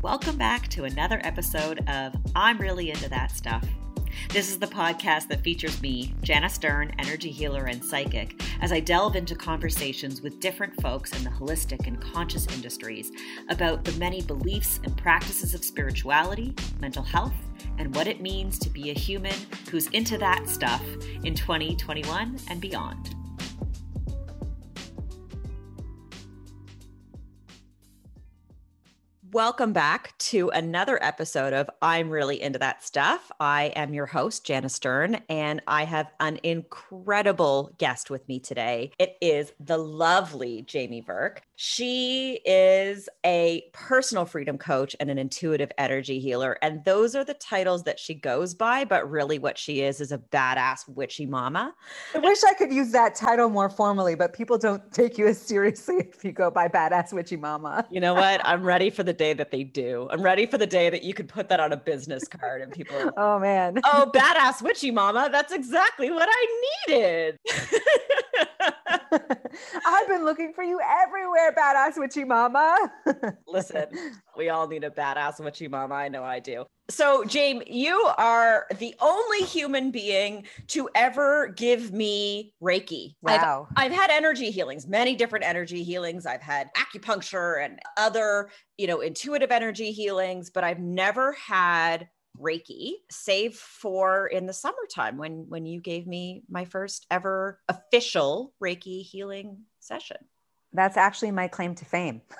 [0.00, 3.68] Welcome back to another episode of I'm Really Into That Stuff.
[4.30, 8.80] This is the podcast that features me, Jana Stern, energy healer and psychic, as I
[8.80, 13.12] delve into conversations with different folks in the holistic and conscious industries
[13.50, 17.34] about the many beliefs and practices of spirituality, mental health,
[17.76, 19.34] and what it means to be a human
[19.70, 20.82] who's into that stuff
[21.24, 23.14] in 2021 and beyond.
[29.32, 33.32] Welcome back to another episode of I'm Really Into That Stuff.
[33.40, 38.92] I am your host, Jana Stern, and I have an incredible guest with me today.
[38.98, 41.40] It is the lovely Jamie Burke.
[41.64, 46.58] She is a personal freedom coach and an intuitive energy healer.
[46.60, 50.10] And those are the titles that she goes by, but really what she is is
[50.10, 51.72] a badass witchy mama.
[52.16, 55.40] I wish I could use that title more formally, but people don't take you as
[55.40, 57.86] seriously if you go by badass witchy mama.
[57.92, 58.44] You know what?
[58.44, 60.08] I'm ready for the day that they do.
[60.10, 62.72] I'm ready for the day that you could put that on a business card and
[62.72, 63.78] people like, Oh man.
[63.84, 65.28] Oh, badass witchy mama.
[65.30, 67.38] That's exactly what I needed.
[69.86, 72.76] I've been looking for you everywhere, badass witchy mama.
[73.46, 73.86] Listen,
[74.36, 75.94] we all need a badass witchy mama.
[75.94, 76.64] I know I do.
[76.90, 83.14] So, James, you are the only human being to ever give me Reiki.
[83.22, 83.68] Wow.
[83.76, 86.26] I've, I've had energy healings, many different energy healings.
[86.26, 92.92] I've had acupuncture and other, you know, intuitive energy healings, but I've never had Reiki,
[93.10, 99.02] save for in the summertime when when you gave me my first ever official Reiki
[99.02, 100.16] healing session.
[100.72, 102.22] That's actually my claim to fame.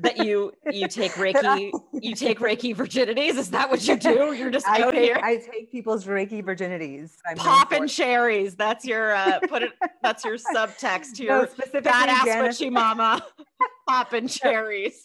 [0.00, 3.36] that you you take Reiki you take Reiki virginities.
[3.38, 4.32] Is that what you do?
[4.32, 5.20] You're just I out take, here.
[5.22, 7.12] I take people's Reiki virginities.
[7.26, 8.56] I'm Popping cherries.
[8.56, 9.70] That's your uh put it
[10.02, 13.24] that's your subtext to your no, badass Janice- witchy mama.
[13.88, 15.02] Popping cherries.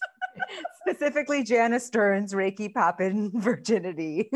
[0.82, 4.30] Specifically Janice Stern's Reiki Poppin virginity.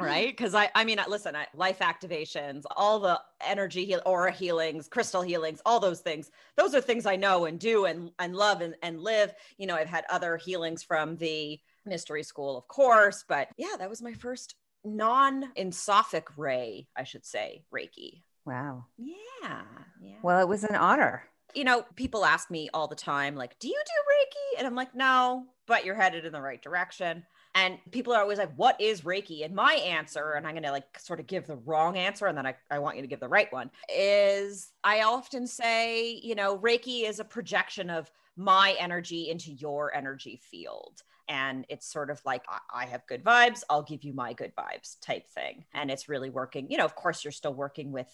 [0.00, 0.36] right?
[0.36, 5.22] Because I, I mean, listen, I, life activations, all the energy heal, aura healings, crystal
[5.22, 6.30] healings, all those things.
[6.56, 9.32] Those are things I know and do and and love and, and live.
[9.56, 13.90] You know, I've had other healings from the mystery school, of course, but yeah, that
[13.90, 14.54] was my first
[14.84, 18.22] non-ensophic ray, I should say, Reiki.
[18.44, 18.86] Wow.
[18.96, 19.62] Yeah.
[20.00, 20.16] Yeah.
[20.22, 23.68] Well, it was an honor you know, people ask me all the time, like, do
[23.68, 24.58] you do Reiki?
[24.58, 27.24] And I'm like, no, but you're headed in the right direction.
[27.54, 29.44] And people are always like, what is Reiki?
[29.44, 32.36] And my answer, and I'm going to like sort of give the wrong answer, and
[32.36, 36.34] then I, I want you to give the right one, is I often say, you
[36.34, 41.02] know, Reiki is a projection of my energy into your energy field.
[41.28, 44.98] And it's sort of like, I have good vibes, I'll give you my good vibes
[45.02, 45.64] type thing.
[45.74, 46.70] And it's really working.
[46.70, 48.08] You know, of course, you're still working with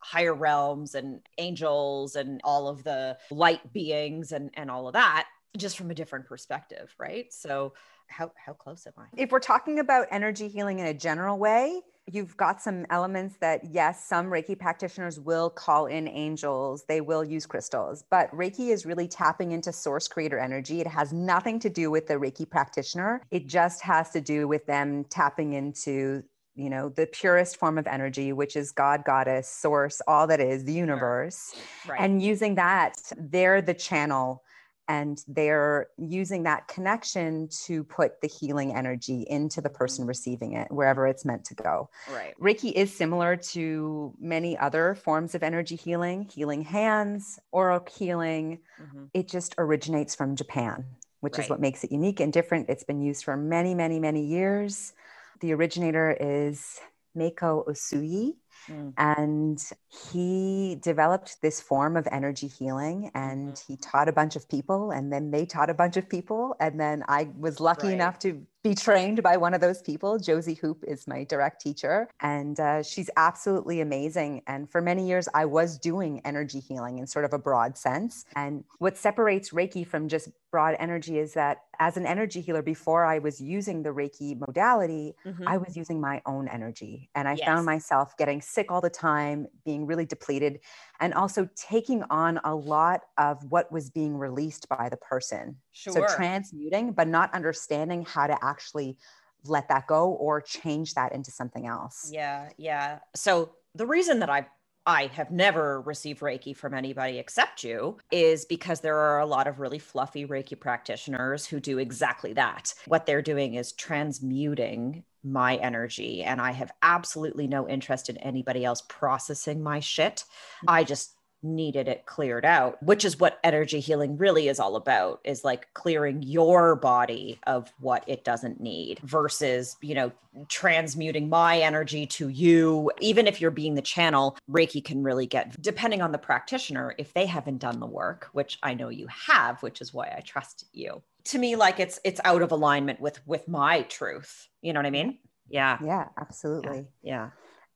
[0.00, 5.26] higher realms and angels and all of the light beings and and all of that
[5.56, 7.32] just from a different perspective right?
[7.32, 7.74] So
[8.08, 9.06] how how close am i?
[9.16, 11.80] If we're talking about energy healing in a general way
[12.12, 16.84] you've got some elements that yes some reiki practitioners will call in angels.
[16.88, 18.04] They will use crystals.
[18.10, 20.80] But reiki is really tapping into source creator energy.
[20.80, 23.22] It has nothing to do with the reiki practitioner.
[23.30, 26.22] It just has to do with them tapping into
[26.60, 30.64] you know the purest form of energy which is god goddess source all that is
[30.64, 31.54] the universe
[31.88, 32.00] right.
[32.00, 34.42] and using that they're the channel
[34.88, 40.08] and they're using that connection to put the healing energy into the person mm-hmm.
[40.08, 45.34] receiving it wherever it's meant to go right reiki is similar to many other forms
[45.34, 49.04] of energy healing healing hands aura healing mm-hmm.
[49.14, 50.84] it just originates from japan
[51.20, 51.44] which right.
[51.44, 54.92] is what makes it unique and different it's been used for many many many years
[55.40, 56.78] the originator is
[57.16, 58.34] Mikao Usui.
[58.70, 58.92] Mm.
[58.96, 63.72] And he developed this form of energy healing and mm-hmm.
[63.72, 66.54] he taught a bunch of people, and then they taught a bunch of people.
[66.60, 67.94] And then I was lucky right.
[67.94, 70.18] enough to be trained by one of those people.
[70.18, 74.42] Josie Hoop is my direct teacher, and uh, she's absolutely amazing.
[74.46, 78.26] And for many years, I was doing energy healing in sort of a broad sense.
[78.36, 83.06] And what separates Reiki from just broad energy is that as an energy healer, before
[83.06, 85.48] I was using the Reiki modality, mm-hmm.
[85.48, 87.08] I was using my own energy.
[87.14, 87.46] And I yes.
[87.46, 90.60] found myself getting sick all the time, being really depleted,
[91.00, 95.56] and also taking on a lot of what was being released by the person.
[95.72, 95.92] Sure.
[95.92, 98.98] So transmuting, but not understanding how to actually
[99.44, 102.10] let that go or change that into something else.
[102.12, 102.98] Yeah, yeah.
[103.14, 104.46] So the reason that I
[104.86, 109.46] I have never received Reiki from anybody except you is because there are a lot
[109.46, 112.74] of really fluffy Reiki practitioners who do exactly that.
[112.86, 118.64] What they're doing is transmuting my energy, and I have absolutely no interest in anybody
[118.64, 120.24] else processing my shit.
[120.66, 125.20] I just needed it cleared out which is what energy healing really is all about
[125.24, 130.12] is like clearing your body of what it doesn't need versus you know
[130.48, 132.90] transmuting my energy to you.
[133.00, 137.12] Even if you're being the channel reiki can really get depending on the practitioner if
[137.14, 140.66] they haven't done the work which i know you have which is why i trust
[140.72, 141.02] you.
[141.24, 144.48] To me like it's it's out of alignment with with my truth.
[144.62, 145.18] You know what i mean?
[145.48, 145.78] Yeah.
[145.84, 146.08] Yeah.
[146.18, 147.12] Absolutely yeah.
[147.12, 147.30] yeah.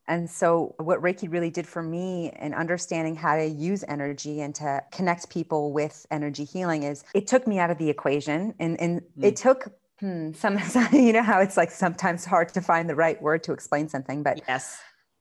[0.07, 4.55] And so, what Reiki really did for me in understanding how to use energy and
[4.57, 8.55] to connect people with energy healing is it took me out of the equation.
[8.59, 9.25] And, and mm.
[9.25, 10.59] it took hmm, some,
[10.93, 14.23] you know, how it's like sometimes hard to find the right word to explain something.
[14.23, 14.79] But yes,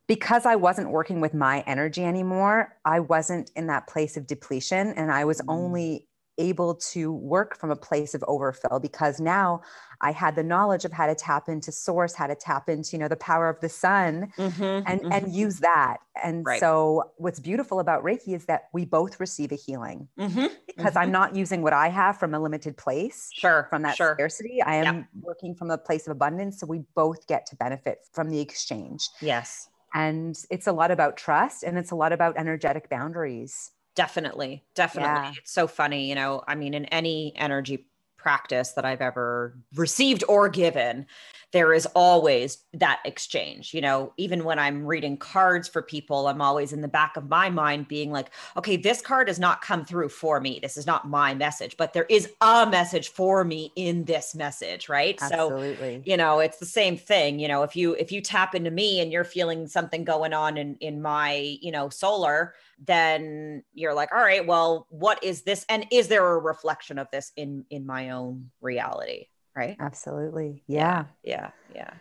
[0.07, 4.88] because I wasn't working with my energy anymore, I wasn't in that place of depletion.
[4.94, 5.45] And I was mm.
[5.47, 6.07] only
[6.38, 9.62] able to work from a place of overfill because now
[10.01, 12.97] I had the knowledge of how to tap into source, how to tap into, you
[13.00, 15.12] know, the power of the sun mm-hmm, and, mm-hmm.
[15.12, 15.97] and use that.
[16.21, 16.59] And right.
[16.59, 21.06] so what's beautiful about Reiki is that we both receive a healing mm-hmm, because I'm
[21.06, 21.12] mm-hmm.
[21.12, 23.30] not using what I have from a limited place.
[23.33, 23.68] Sure.
[23.69, 24.15] From that sure.
[24.15, 24.62] scarcity.
[24.62, 26.59] I am working from a place of abundance.
[26.59, 29.07] So we both get to benefit from the exchange.
[29.21, 29.69] Yes.
[29.94, 33.71] And it's a lot about trust and it's a lot about energetic boundaries.
[33.95, 34.63] Definitely.
[34.75, 35.10] Definitely.
[35.10, 35.34] Yeah.
[35.38, 36.10] It's so funny.
[36.10, 37.88] You know, I mean, in any energy
[38.18, 41.06] practice that I've ever received or given,
[41.54, 43.74] there is always that exchange.
[43.74, 47.30] You know, even when I'm reading cards for people, I'm always in the back of
[47.30, 50.60] my mind being like, okay, this card has not come through for me.
[50.62, 54.90] This is not my message, but there is a message for me in this message,
[54.90, 55.18] right?
[55.22, 55.98] Absolutely.
[55.98, 57.40] So, you know, it's the same thing.
[57.40, 60.58] You know, if you if you tap into me and you're feeling something going on
[60.58, 65.68] in in my, you know, solar, then you're like, all right, well, what is this?
[65.70, 69.28] And is there a reflection of this in in my own reality?
[69.56, 69.78] Right?
[69.80, 70.64] Absolutely.
[70.68, 71.06] Yeah.
[71.24, 71.52] Yeah.
[71.74, 71.94] Yeah.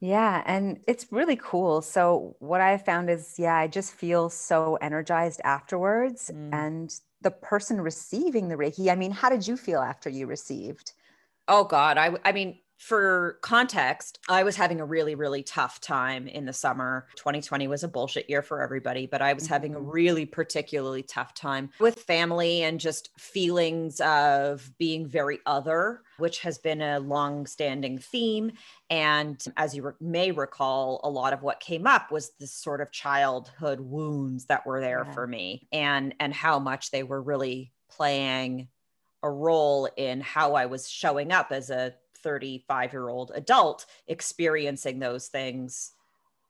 [0.00, 0.42] Yeah.
[0.46, 1.82] And it's really cool.
[1.82, 6.30] So, what I found is, yeah, I just feel so energized afterwards.
[6.34, 6.54] Mm.
[6.54, 10.92] And the person receiving the Reiki, I mean, how did you feel after you received?
[11.48, 11.98] Oh, God.
[11.98, 16.52] I, I mean, for context, I was having a really, really tough time in the
[16.54, 17.06] summer.
[17.16, 19.90] 2020 was a bullshit year for everybody, but I was having a mm-hmm.
[19.90, 26.56] really particularly tough time with family and just feelings of being very other, which has
[26.56, 28.52] been a long standing theme.
[28.88, 32.80] And as you re- may recall, a lot of what came up was this sort
[32.80, 35.12] of childhood wounds that were there yeah.
[35.12, 38.68] for me and, and how much they were really playing
[39.22, 44.98] a role in how I was showing up as a 35 year old adult experiencing
[44.98, 45.92] those things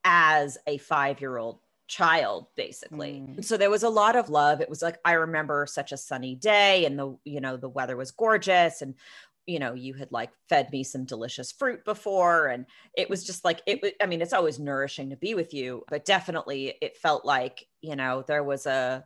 [0.05, 3.25] as a five year old child basically.
[3.27, 3.45] Mm.
[3.45, 4.61] so there was a lot of love.
[4.61, 7.97] It was like i remember such a sunny day and the you know the weather
[7.97, 8.95] was gorgeous and
[9.47, 12.47] you know you had like fed me some delicious fruit before.
[12.47, 12.67] And
[12.97, 16.05] it was just like it i mean it's always nourishing to be with you but
[16.05, 19.05] definitely it felt like you know there was a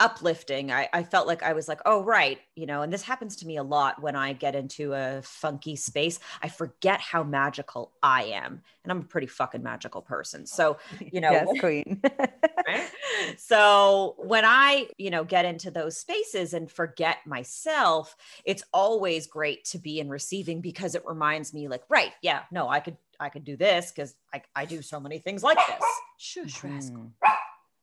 [0.00, 0.72] uplifting.
[0.72, 2.38] I, I felt like I was like, oh, right.
[2.56, 5.76] You know, and this happens to me a lot when I get into a funky
[5.76, 6.18] space.
[6.42, 8.62] I forget how magical I am.
[8.82, 10.46] And I'm a pretty fucking magical person.
[10.46, 10.78] So,
[11.12, 12.00] you know, yes, queen.
[12.66, 12.90] right?
[13.36, 19.64] So when I, you know, get into those spaces and forget myself, it's always great
[19.66, 23.28] to be in receiving because it reminds me like, right, yeah, no, I could, I
[23.28, 25.84] could do this because I, I do so many things like this.
[26.16, 27.10] Shush, mm.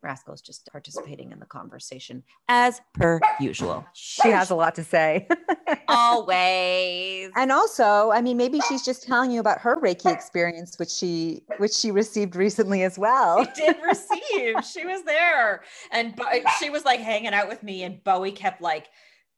[0.01, 3.85] Rascal's just participating in the conversation as per usual.
[3.93, 5.27] She has a lot to say.
[5.87, 7.31] Always.
[7.35, 11.41] And also, I mean, maybe she's just telling you about her Reiki experience, which she
[11.57, 13.45] which she received recently as well.
[13.55, 14.55] She did receive.
[14.65, 16.25] she was there, and Bo-
[16.59, 18.87] she was like hanging out with me, and Bowie kept like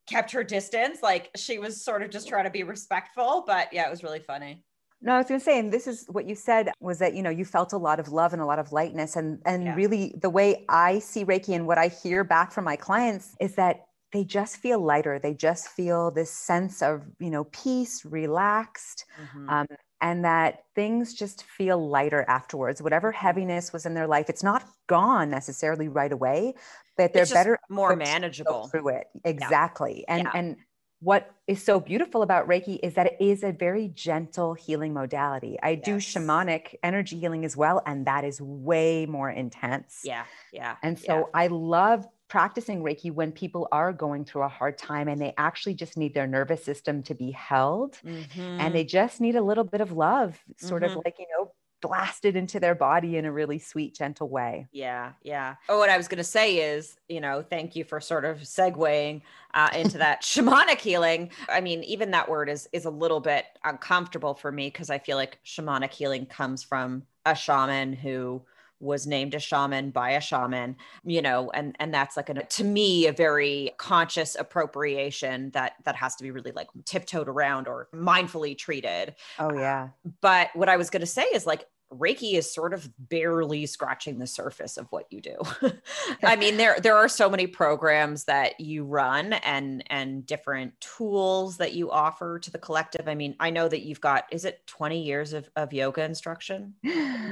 [0.08, 1.02] kept her distance.
[1.02, 4.20] Like she was sort of just trying to be respectful, but yeah, it was really
[4.20, 4.64] funny.
[5.02, 7.24] No, I was going to say, and this is what you said was that you
[7.24, 9.76] know you felt a lot of love and a lot of lightness, and and yeah.
[9.76, 13.56] really the way I see Reiki and what I hear back from my clients is
[13.56, 15.20] that they just feel lighter.
[15.20, 19.50] They just feel this sense of you know peace, relaxed, mm-hmm.
[19.50, 19.68] um,
[20.02, 22.82] and that things just feel lighter afterwards.
[22.82, 23.26] Whatever mm-hmm.
[23.26, 26.56] heaviness was in their life, it's not gone necessarily right away,
[26.98, 29.08] but they're better, more manageable through it.
[29.24, 30.16] Exactly, yeah.
[30.16, 30.32] and yeah.
[30.34, 30.58] and
[31.02, 35.58] what is so beautiful about Reiki is that it is a very gentle healing modality.
[35.64, 35.86] I yes.
[35.86, 40.02] do shamanic energy healing as well, and that is way more intense.
[40.04, 40.26] Yeah.
[40.52, 40.76] Yeah.
[40.84, 41.24] And so yeah.
[41.34, 45.74] I love practicing Reiki when people are going through a hard time and they actually
[45.74, 48.40] just need their nervous system to be held mm-hmm.
[48.40, 50.98] and they just need a little bit of love, sort mm-hmm.
[50.98, 51.52] of like, you know,
[51.82, 54.68] blasted into their body in a really sweet, gentle way.
[54.72, 55.56] Yeah, yeah.
[55.68, 58.40] Oh, what I was going to say is, you know, thank you for sort of
[58.40, 59.22] segueing
[59.54, 61.32] uh, into that shamanic healing.
[61.48, 65.00] I mean, even that word is is a little bit uncomfortable for me because I
[65.00, 68.42] feel like shamanic healing comes from a shaman who
[68.80, 72.64] was named a shaman by a shaman you know and and that's like a to
[72.64, 77.88] me a very conscious appropriation that that has to be really like tiptoed around or
[77.94, 79.16] mindfully treated.
[79.38, 79.90] Oh yeah.
[80.22, 84.20] But what i was going to say is like Reiki is sort of barely scratching
[84.20, 85.38] the surface of what you do.
[86.24, 91.58] I mean, there there are so many programs that you run and and different tools
[91.58, 93.08] that you offer to the collective.
[93.08, 96.74] I mean, I know that you've got is it 20 years of, of yoga instruction?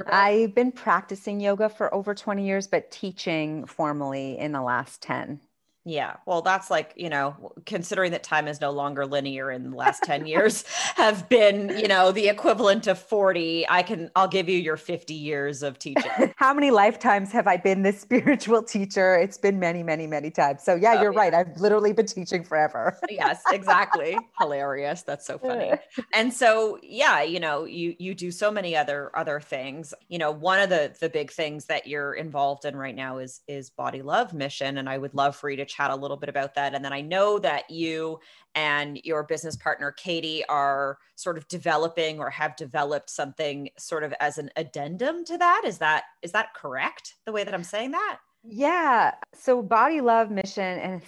[0.08, 5.40] I've been practicing yoga for over 20 years, but teaching formally in the last 10.
[5.88, 6.18] Yeah.
[6.26, 10.04] Well, that's like, you know, considering that time is no longer linear in the last
[10.04, 10.66] 10 years
[10.96, 13.66] have been, you know, the equivalent of 40.
[13.70, 16.12] I can, I'll give you your 50 years of teaching.
[16.36, 19.16] How many lifetimes have I been this spiritual teacher?
[19.16, 20.62] It's been many, many, many times.
[20.62, 21.20] So, yeah, oh, you're yeah.
[21.20, 21.34] right.
[21.34, 23.00] I've literally been teaching forever.
[23.10, 24.18] yes, exactly.
[24.42, 25.04] Hilarious.
[25.04, 25.72] That's so funny.
[26.14, 29.94] And so, yeah, you know, you, you do so many other, other things.
[30.10, 33.40] You know, one of the, the big things that you're involved in right now is,
[33.48, 34.80] is Body Love Mission.
[34.80, 36.74] And I would love for you to chat a little bit about that.
[36.74, 38.20] And then I know that you
[38.56, 44.14] and your business partner, Katie, are sort of developing or have developed something sort of
[44.20, 45.64] as an addendum to that.
[45.66, 47.16] Is that is that correct?
[47.26, 48.20] The way that I'm saying that?
[48.44, 49.14] Yeah.
[49.34, 51.04] So body love mission and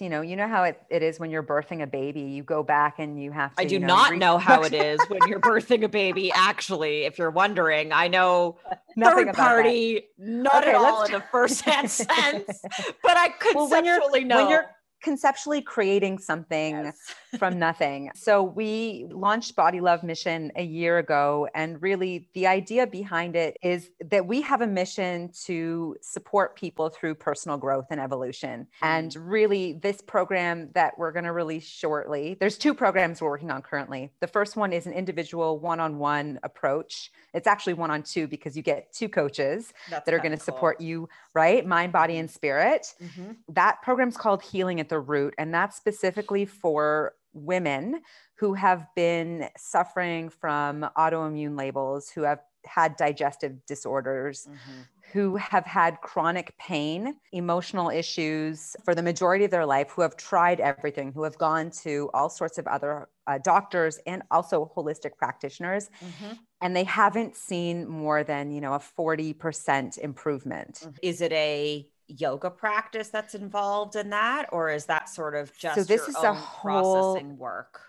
[0.00, 2.62] you know, you know how it, it is when you're birthing a baby, you go
[2.62, 3.62] back and you have to.
[3.62, 6.32] I do you know, not re- know how it is when you're birthing a baby.
[6.32, 8.58] Actually, if you're wondering, I know
[8.96, 10.26] Nothing third party, that.
[10.26, 12.62] not okay, at all in the first hand sense,
[13.02, 13.68] but I conceptually well,
[14.10, 14.70] when know When you're
[15.02, 17.14] conceptually creating something yes.
[17.38, 18.10] From nothing.
[18.14, 21.48] So we launched Body Love Mission a year ago.
[21.54, 26.88] And really, the idea behind it is that we have a mission to support people
[26.88, 28.60] through personal growth and evolution.
[28.60, 28.86] Mm-hmm.
[28.86, 33.50] And really, this program that we're going to release shortly, there's two programs we're working
[33.50, 34.12] on currently.
[34.20, 37.10] The first one is an individual one on one approach.
[37.32, 40.36] It's actually one on two because you get two coaches That's that are going to
[40.38, 40.44] cool.
[40.44, 41.66] support you, right?
[41.66, 42.94] Mind, body, and spirit.
[43.02, 43.32] Mm-hmm.
[43.48, 45.34] That program's called Healing at the Root.
[45.38, 48.00] And that's specifically for women
[48.36, 54.80] who have been suffering from autoimmune labels, who have had digestive disorders, mm-hmm.
[55.12, 60.16] who have had chronic pain, emotional issues for the majority of their life, who have
[60.16, 65.16] tried everything, who have gone to all sorts of other uh, doctors and also holistic
[65.16, 65.90] practitioners.
[66.02, 66.34] Mm-hmm.
[66.60, 70.80] And they haven't seen more than, you know, a 40% improvement.
[70.82, 70.96] Mm-hmm.
[71.02, 75.76] Is it a yoga practice that's involved in that or is that sort of just
[75.76, 77.80] so this is a whole processing work?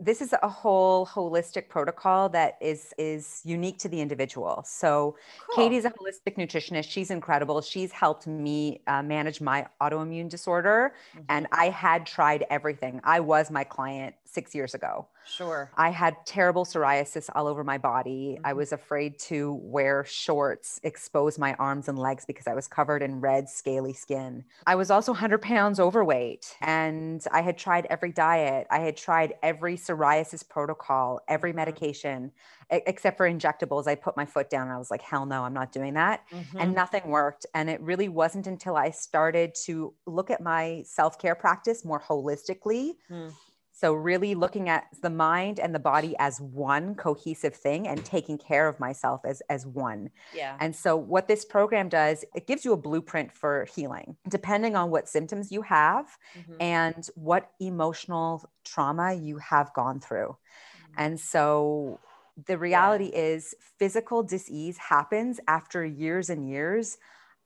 [0.00, 4.62] this is a whole holistic protocol that is is unique to the individual.
[4.64, 5.16] So
[5.54, 5.64] cool.
[5.64, 6.88] katie's a holistic nutritionist.
[6.90, 7.60] She's incredible.
[7.60, 11.24] She's helped me uh, manage my autoimmune disorder mm-hmm.
[11.28, 13.00] and i had tried everything.
[13.04, 15.70] I was my client six years ago Sure.
[15.76, 18.34] I had terrible psoriasis all over my body.
[18.36, 18.46] Mm-hmm.
[18.46, 23.02] I was afraid to wear shorts, expose my arms and legs because I was covered
[23.02, 24.44] in red, scaly skin.
[24.66, 28.66] I was also 100 pounds overweight and I had tried every diet.
[28.70, 31.56] I had tried every psoriasis protocol, every mm-hmm.
[31.56, 32.32] medication,
[32.70, 33.86] except for injectables.
[33.86, 36.24] I put my foot down and I was like, hell no, I'm not doing that.
[36.32, 36.58] Mm-hmm.
[36.58, 37.46] And nothing worked.
[37.54, 42.00] And it really wasn't until I started to look at my self care practice more
[42.00, 42.92] holistically.
[43.10, 43.32] Mm
[43.78, 48.36] so, really looking at the mind and the body as one cohesive thing and taking
[48.36, 50.10] care of myself as, as one.
[50.34, 50.56] Yeah.
[50.58, 54.90] And so, what this program does, it gives you a blueprint for healing, depending on
[54.90, 56.06] what symptoms you have
[56.36, 56.54] mm-hmm.
[56.60, 60.36] and what emotional trauma you have gone through.
[60.36, 60.94] Mm-hmm.
[60.96, 62.00] And so,
[62.48, 63.20] the reality yeah.
[63.20, 66.98] is, physical disease happens after years and years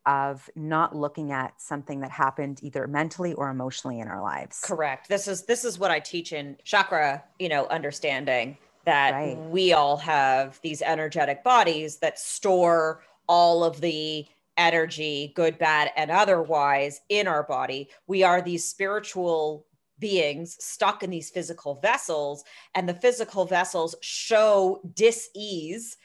[0.06, 4.61] of not looking at something that happened either mentally or emotionally in our lives.
[4.62, 5.09] Correct.
[5.09, 9.38] This is this is what I teach in chakra, you know, understanding that right.
[9.49, 16.11] we all have these energetic bodies that store all of the energy, good, bad, and
[16.11, 17.88] otherwise in our body.
[18.06, 19.66] We are these spiritual
[19.99, 22.44] beings stuck in these physical vessels,
[22.75, 25.97] and the physical vessels show dis-ease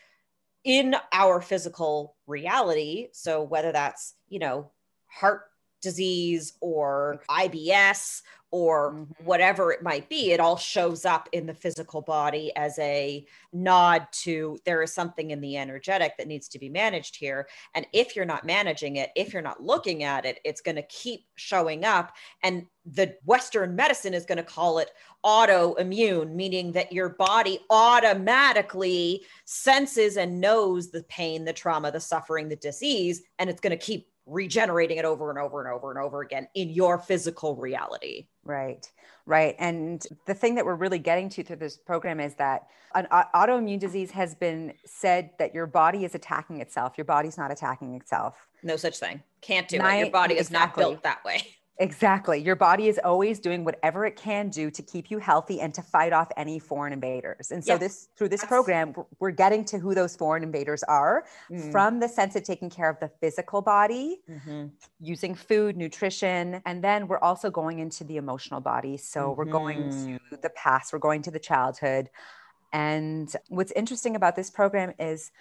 [0.63, 3.07] in our physical reality.
[3.13, 4.71] So whether that's, you know,
[5.07, 5.43] heart
[5.81, 9.25] disease or IBS or mm-hmm.
[9.25, 14.07] whatever it might be, it all shows up in the physical body as a nod
[14.11, 17.47] to there is something in the energetic that needs to be managed here.
[17.75, 20.83] And if you're not managing it, if you're not looking at it, it's going to
[20.83, 22.13] keep showing up.
[22.41, 24.91] And the Western medicine is going to call it
[25.25, 32.47] autoimmune, meaning that your body automatically senses and knows the pain, the trauma, the suffering,
[32.47, 35.99] the disease, and it's going to keep regenerating it over and over and over and
[35.99, 38.27] over again in your physical reality.
[38.43, 38.89] Right,
[39.25, 39.55] right.
[39.57, 43.79] And the thing that we're really getting to through this program is that an autoimmune
[43.79, 46.97] disease has been said that your body is attacking itself.
[46.97, 48.47] Your body's not attacking itself.
[48.63, 49.21] No such thing.
[49.41, 49.99] Can't do it.
[49.99, 50.83] Your body is exactly.
[50.83, 51.41] not built that way.
[51.79, 52.39] Exactly.
[52.39, 55.83] Your body is always doing whatever it can do to keep you healthy and to
[55.83, 57.51] fight off any foreign invaders.
[57.51, 57.79] And so yes.
[57.79, 61.71] this through this program we're getting to who those foreign invaders are mm.
[61.71, 64.67] from the sense of taking care of the physical body, mm-hmm.
[64.99, 68.97] using food, nutrition, and then we're also going into the emotional body.
[68.97, 69.37] So mm-hmm.
[69.37, 70.35] we're going to mm-hmm.
[70.41, 72.09] the past, we're going to the childhood.
[72.73, 75.31] And what's interesting about this program is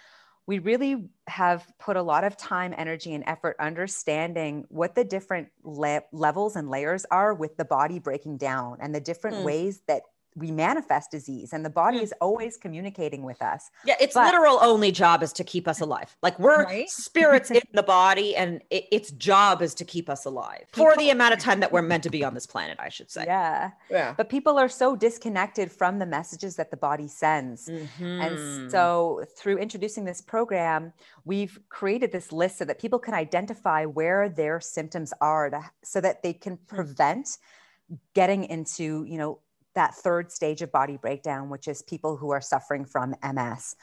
[0.47, 5.49] we really have put a lot of time, energy, and effort understanding what the different
[5.63, 9.43] le- levels and layers are with the body breaking down and the different mm.
[9.43, 10.03] ways that
[10.37, 12.03] we manifest disease and the body mm.
[12.03, 13.69] is always communicating with us.
[13.85, 16.15] Yeah, its but, literal only job is to keep us alive.
[16.21, 16.89] Like we're right?
[16.89, 20.97] spirits in the body and it, its job is to keep us alive people, for
[20.97, 23.23] the amount of time that we're meant to be on this planet, I should say.
[23.25, 23.71] Yeah.
[23.89, 24.13] Yeah.
[24.15, 27.67] But people are so disconnected from the messages that the body sends.
[27.67, 28.21] Mm-hmm.
[28.21, 30.93] And so through introducing this program,
[31.25, 35.99] we've created this list so that people can identify where their symptoms are to, so
[36.01, 36.67] that they can mm.
[36.67, 37.37] prevent
[38.13, 39.39] getting into, you know,
[39.77, 43.75] that third stage of body breakdown, which is people who are suffering from MS,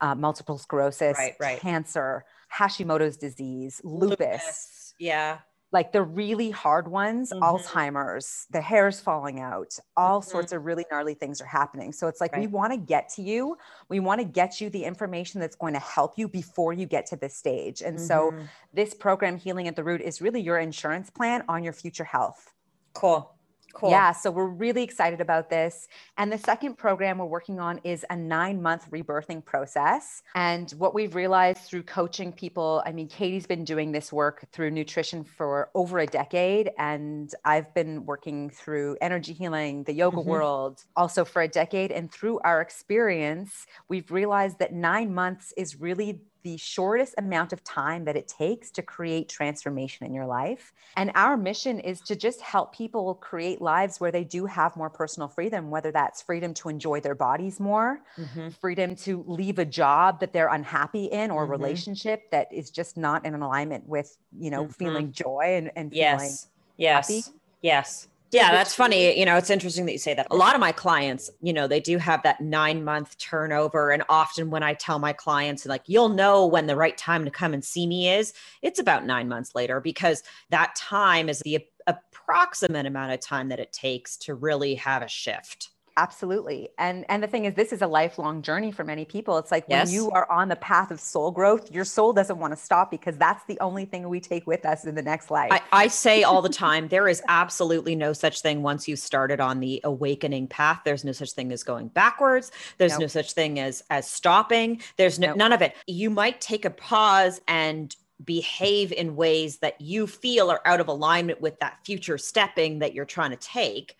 [0.00, 1.60] uh, multiple sclerosis, right, right.
[1.60, 4.18] cancer, Hashimoto's disease, lupus.
[4.18, 4.94] lupus.
[4.98, 5.38] Yeah.
[5.70, 7.42] Like the really hard ones, mm-hmm.
[7.42, 10.30] Alzheimer's, the hair's falling out, all mm-hmm.
[10.30, 11.92] sorts of really gnarly things are happening.
[11.92, 12.40] So it's like right.
[12.40, 13.58] we want to get to you.
[13.90, 17.04] We want to get you the information that's going to help you before you get
[17.06, 17.82] to this stage.
[17.82, 18.06] And mm-hmm.
[18.06, 18.34] so
[18.72, 22.52] this program, Healing at the Root, is really your insurance plan on your future health.
[22.94, 23.33] Cool.
[23.74, 23.90] Cool.
[23.90, 25.88] Yeah, so we're really excited about this.
[26.16, 30.22] And the second program we're working on is a nine month rebirthing process.
[30.36, 34.70] And what we've realized through coaching people, I mean, Katie's been doing this work through
[34.70, 36.70] nutrition for over a decade.
[36.78, 40.30] And I've been working through energy healing, the yoga mm-hmm.
[40.30, 41.90] world, also for a decade.
[41.90, 47.64] And through our experience, we've realized that nine months is really the shortest amount of
[47.64, 50.74] time that it takes to create transformation in your life.
[50.96, 54.90] And our mission is to just help people create lives where they do have more
[54.90, 58.50] personal freedom, whether that's freedom to enjoy their bodies more, mm-hmm.
[58.50, 61.52] freedom to leave a job that they're unhappy in or mm-hmm.
[61.52, 64.72] relationship that is just not in alignment with, you know, mm-hmm.
[64.72, 66.20] feeling joy and, and yes.
[66.20, 66.36] feeling
[66.76, 67.08] yes.
[67.08, 67.22] happy.
[67.62, 70.26] Yes yeah that's funny you know it's interesting that you say that.
[70.30, 74.02] A lot of my clients you know they do have that nine month turnover and
[74.08, 77.54] often when i tell my clients like you'll know when the right time to come
[77.54, 82.86] and see me is it's about nine months later because that time is the approximate
[82.86, 87.26] amount of time that it takes to really have a shift absolutely and and the
[87.26, 89.86] thing is this is a lifelong journey for many people it's like yes.
[89.86, 92.90] when you are on the path of soul growth your soul doesn't want to stop
[92.90, 95.86] because that's the only thing we take with us in the next life i, I
[95.88, 99.80] say all the time there is absolutely no such thing once you started on the
[99.84, 103.02] awakening path there's no such thing as going backwards there's nope.
[103.02, 105.36] no such thing as as stopping there's no, nope.
[105.36, 110.50] none of it you might take a pause and behave in ways that you feel
[110.50, 113.96] are out of alignment with that future stepping that you're trying to take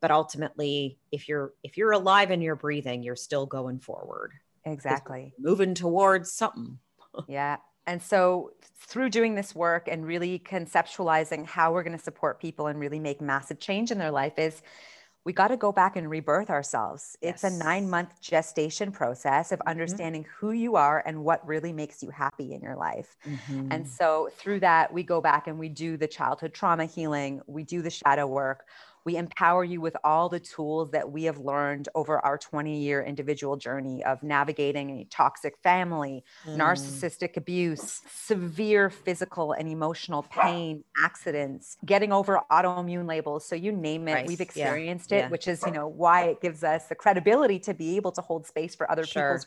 [0.00, 4.32] but ultimately if you're if you're alive and you're breathing you're still going forward
[4.64, 6.78] exactly moving towards something
[7.28, 7.56] yeah
[7.86, 12.66] and so through doing this work and really conceptualizing how we're going to support people
[12.66, 14.62] and really make massive change in their life is
[15.24, 17.16] we got to go back and rebirth ourselves.
[17.20, 17.44] Yes.
[17.44, 19.68] It's a nine month gestation process of mm-hmm.
[19.68, 23.16] understanding who you are and what really makes you happy in your life.
[23.26, 23.68] Mm-hmm.
[23.70, 27.62] And so through that, we go back and we do the childhood trauma healing, we
[27.62, 28.64] do the shadow work,
[29.04, 33.02] we empower you with all the tools that we have learned over our 20 year
[33.02, 36.56] individual journey of navigating a toxic family, mm.
[36.56, 43.44] narcissistic abuse, severe physical and emotional pain, accidents, getting over autoimmune labels.
[43.44, 44.26] So you name it, right.
[44.26, 45.18] we've experienced yeah.
[45.18, 45.28] it, yeah.
[45.28, 48.46] which is, you know, why it gives us the credibility to be able to hold
[48.46, 49.38] space for other sure.
[49.38, 49.46] people's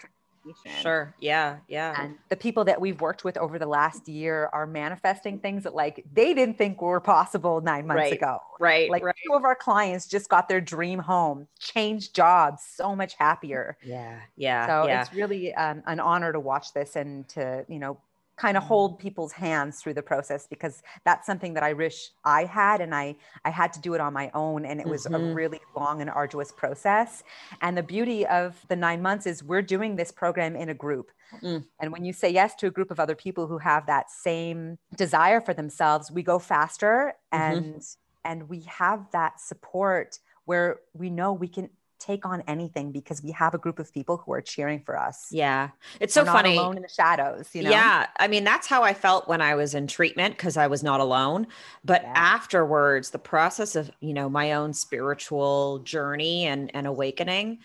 [0.81, 1.13] Sure.
[1.19, 1.57] Yeah.
[1.67, 2.01] Yeah.
[2.01, 5.75] And the people that we've worked with over the last year are manifesting things that
[5.75, 8.13] like they didn't think were possible nine months right.
[8.13, 8.39] ago.
[8.59, 8.89] Right.
[8.89, 9.15] Like right.
[9.25, 13.77] two of our clients just got their dream home, changed jobs, so much happier.
[13.83, 14.19] Yeah.
[14.35, 14.67] Yeah.
[14.67, 15.01] So yeah.
[15.01, 17.97] it's really um, an honor to watch this and to, you know,
[18.41, 22.45] kind of hold people's hands through the process because that's something that I wish I
[22.45, 25.13] had and I I had to do it on my own and it was mm-hmm.
[25.13, 27.21] a really long and arduous process.
[27.61, 31.11] And the beauty of the 9 months is we're doing this program in a group.
[31.43, 31.65] Mm.
[31.79, 34.79] And when you say yes to a group of other people who have that same
[34.97, 37.43] desire for themselves, we go faster mm-hmm.
[37.43, 37.81] and
[38.25, 41.69] and we have that support where we know we can
[42.01, 45.27] take on anything because we have a group of people who are cheering for us.
[45.31, 45.69] Yeah.
[45.99, 46.57] It's so funny.
[46.57, 47.69] alone in the shadows, you know?
[47.69, 48.07] Yeah.
[48.19, 50.99] I mean, that's how I felt when I was in treatment because I was not
[50.99, 51.47] alone.
[51.85, 52.13] But yeah.
[52.15, 57.59] afterwards, the process of, you know, my own spiritual journey and, and awakening,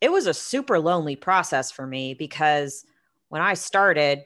[0.00, 2.84] it was a super lonely process for me because
[3.28, 4.24] when I started,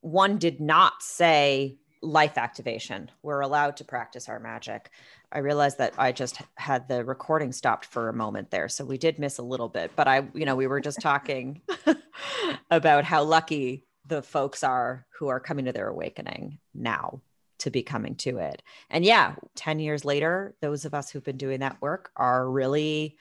[0.00, 3.10] one did not say life activation.
[3.22, 4.90] We're allowed to practice our magic.
[5.32, 8.68] I realized that I just had the recording stopped for a moment there.
[8.68, 11.60] So we did miss a little bit, but I, you know, we were just talking
[12.70, 17.20] about how lucky the folks are who are coming to their awakening now
[17.58, 18.62] to be coming to it.
[18.88, 23.18] And yeah, 10 years later, those of us who've been doing that work are really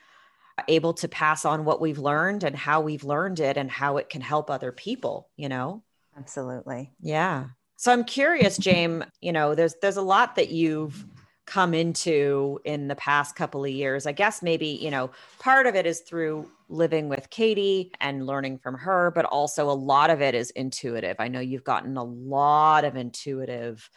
[0.68, 4.10] able to pass on what we've learned and how we've learned it and how it
[4.10, 5.84] can help other people, you know?
[6.18, 6.92] Absolutely.
[7.02, 7.46] Yeah.
[7.80, 11.06] So I'm curious, James, you know, there's there's a lot that you've
[11.46, 14.06] come into in the past couple of years.
[14.06, 18.58] I guess maybe, you know, part of it is through living with Katie and learning
[18.58, 21.16] from her, but also a lot of it is intuitive.
[21.20, 23.90] I know you've gotten a lot of intuitive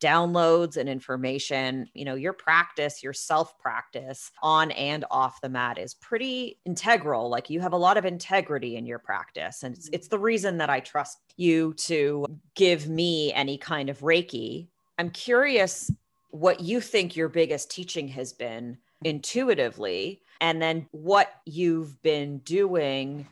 [0.00, 1.88] downloads and information.
[1.94, 7.28] You know, your practice, your self practice on and off the mat is pretty integral.
[7.28, 9.62] Like you have a lot of integrity in your practice.
[9.62, 9.94] And it's, mm-hmm.
[9.94, 14.66] it's the reason that I trust you to give me any kind of Reiki.
[14.98, 15.90] I'm curious
[16.30, 23.26] what you think your biggest teaching has been intuitively, and then what you've been doing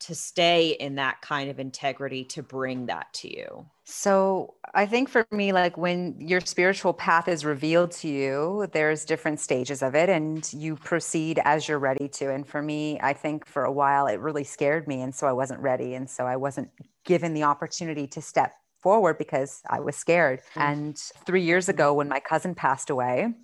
[0.00, 3.66] to stay in that kind of integrity to bring that to you?
[3.92, 9.04] So, I think for me, like when your spiritual path is revealed to you, there's
[9.04, 12.30] different stages of it, and you proceed as you're ready to.
[12.30, 15.02] And for me, I think for a while it really scared me.
[15.02, 15.94] And so I wasn't ready.
[15.94, 16.70] And so I wasn't
[17.04, 20.40] given the opportunity to step forward because I was scared.
[20.54, 20.60] Mm.
[20.62, 23.34] And three years ago, when my cousin passed away,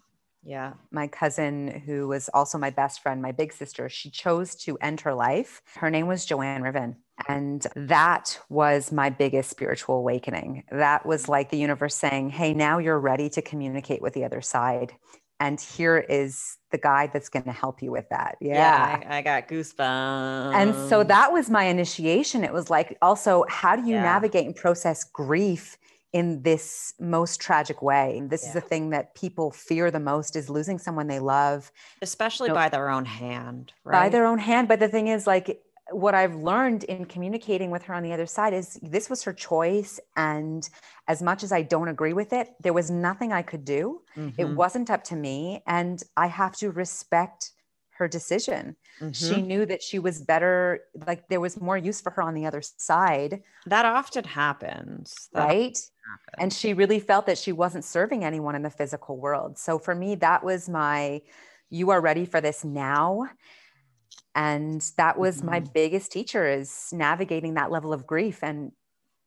[0.44, 0.74] yeah.
[0.92, 5.00] My cousin, who was also my best friend, my big sister, she chose to end
[5.00, 5.60] her life.
[5.74, 6.96] Her name was Joanne Riven.
[7.28, 10.64] And that was my biggest spiritual awakening.
[10.70, 11.32] That was mm-hmm.
[11.32, 14.92] like the universe saying, Hey, now you're ready to communicate with the other side
[15.38, 18.36] and here is the guide that's going to help you with that.
[18.40, 20.54] Yeah, yeah I, I, got goosebumps.
[20.54, 22.42] And so that was my initiation.
[22.42, 24.02] It was like, also, how do you yeah.
[24.02, 25.76] navigate and process grief
[26.12, 28.22] in this most tragic way?
[28.26, 28.48] This yeah.
[28.48, 32.54] is the thing that people fear the most is losing someone they love, especially you
[32.54, 33.72] know, by their own hand.
[33.84, 34.04] Right?
[34.04, 34.68] By their own hand.
[34.68, 38.26] But the thing is, like, what I've learned in communicating with her on the other
[38.26, 40.00] side is this was her choice.
[40.16, 40.68] And
[41.06, 44.02] as much as I don't agree with it, there was nothing I could do.
[44.16, 44.40] Mm-hmm.
[44.40, 45.62] It wasn't up to me.
[45.66, 47.52] And I have to respect
[47.98, 48.76] her decision.
[49.00, 49.12] Mm-hmm.
[49.12, 52.46] She knew that she was better, like there was more use for her on the
[52.46, 53.42] other side.
[53.66, 55.14] That often happens.
[55.32, 55.70] That right.
[55.70, 56.36] Often happens.
[56.38, 59.56] And she really felt that she wasn't serving anyone in the physical world.
[59.56, 61.22] So for me, that was my,
[61.70, 63.28] you are ready for this now
[64.36, 65.46] and that was mm-hmm.
[65.46, 68.70] my biggest teacher is navigating that level of grief and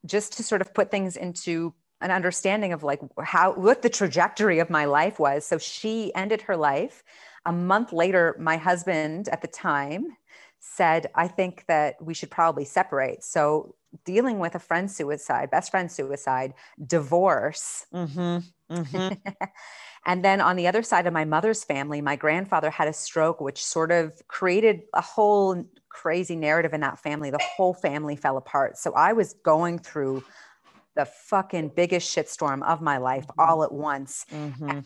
[0.06, 4.60] just to sort of put things into an understanding of like how what the trajectory
[4.60, 7.04] of my life was so she ended her life
[7.46, 10.16] a month later my husband at the time
[10.60, 15.72] said i think that we should probably separate so dealing with a friend suicide best
[15.72, 16.54] friend suicide
[16.86, 18.38] divorce mm-hmm.
[18.74, 19.14] Mm-hmm.
[20.06, 23.42] And then on the other side of my mother's family, my grandfather had a stroke,
[23.42, 27.30] which sort of created a whole crazy narrative in that family.
[27.30, 28.78] The whole family fell apart.
[28.78, 30.24] So I was going through
[30.96, 33.42] the fucking biggest shitstorm of my life mm-hmm.
[33.42, 34.26] all at once.
[34.32, 34.80] Mm-hmm.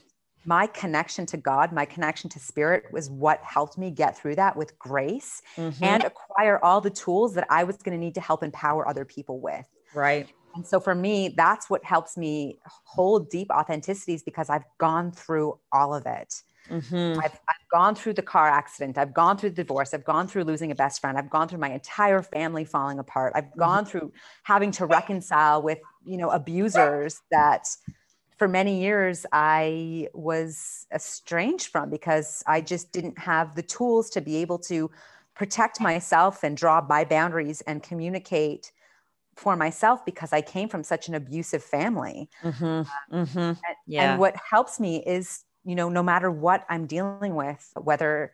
[0.45, 4.57] My connection to God, my connection to spirit was what helped me get through that
[4.57, 5.83] with grace mm-hmm.
[5.83, 9.05] and acquire all the tools that I was going to need to help empower other
[9.05, 9.65] people with.
[9.93, 10.29] Right.
[10.55, 15.57] And so for me, that's what helps me hold deep authenticities because I've gone through
[15.71, 16.41] all of it.
[16.69, 17.19] Mm-hmm.
[17.19, 18.97] I've, I've gone through the car accident.
[18.97, 19.93] I've gone through divorce.
[19.93, 21.17] I've gone through losing a best friend.
[21.17, 23.33] I've gone through my entire family falling apart.
[23.35, 23.59] I've mm-hmm.
[23.59, 24.13] gone through
[24.43, 27.67] having to reconcile with, you know, abusers that
[28.37, 34.21] for many years I was estranged from because I just didn't have the tools to
[34.21, 34.89] be able to
[35.35, 38.71] protect myself and draw my boundaries and communicate
[39.35, 42.29] for myself because I came from such an abusive family.
[42.43, 43.15] Mm-hmm.
[43.15, 43.39] Mm-hmm.
[43.39, 44.11] And, yeah.
[44.11, 48.33] and what helps me is, you know, no matter what I'm dealing with, whether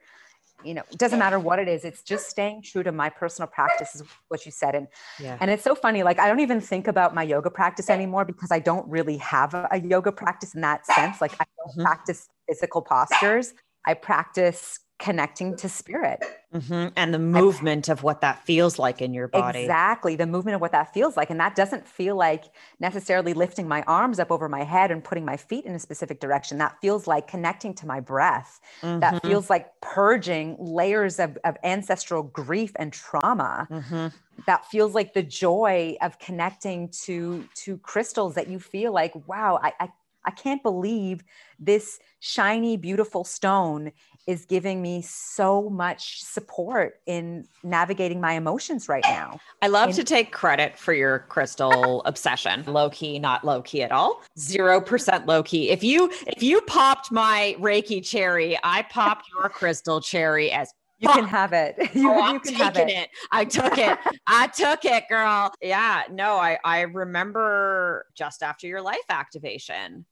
[0.64, 1.86] you know, it doesn't matter what it is.
[1.86, 4.76] It's just staying true to my personal practice is what you said.
[4.76, 4.88] And,
[5.20, 5.38] yeah.
[5.40, 6.04] and it's so funny.
[6.04, 9.54] Like, I don't even think about my yoga practice anymore because I don't really have
[9.54, 11.22] a yoga practice in that sense.
[11.22, 11.84] Like I don't mm-hmm.
[11.84, 13.54] practice physical postures.
[13.86, 16.22] I practice connecting to spirit
[16.54, 16.90] mm-hmm.
[16.98, 20.56] and the movement and, of what that feels like in your body exactly the movement
[20.56, 22.44] of what that feels like and that doesn't feel like
[22.82, 26.20] necessarily lifting my arms up over my head and putting my feet in a specific
[26.20, 29.00] direction that feels like connecting to my breath mm-hmm.
[29.00, 34.08] that feels like purging layers of, of ancestral grief and trauma mm-hmm.
[34.48, 39.58] that feels like the joy of connecting to to crystals that you feel like wow
[39.64, 39.90] I, I
[40.26, 41.24] I can't believe
[41.58, 43.92] this shiny, beautiful stone
[44.30, 49.40] is giving me so much support in navigating my emotions right now.
[49.64, 52.64] I love to take credit for your crystal obsession.
[52.68, 54.22] Low key, not low key at all.
[54.38, 55.72] 0% low key.
[55.72, 61.10] If you if you popped my Reiki cherry, I popped your crystal cherry as you
[61.10, 61.76] can have it.
[61.96, 62.90] You, oh, you can have it.
[62.90, 63.10] it.
[63.32, 63.98] I took it.
[64.28, 65.52] I took it, girl.
[65.60, 66.04] Yeah.
[66.12, 70.06] No, I I remember just after your life activation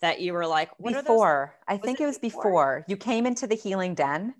[0.00, 2.42] that you were like before i was think it, it was before?
[2.42, 2.84] before?
[2.88, 4.34] you came into the healing den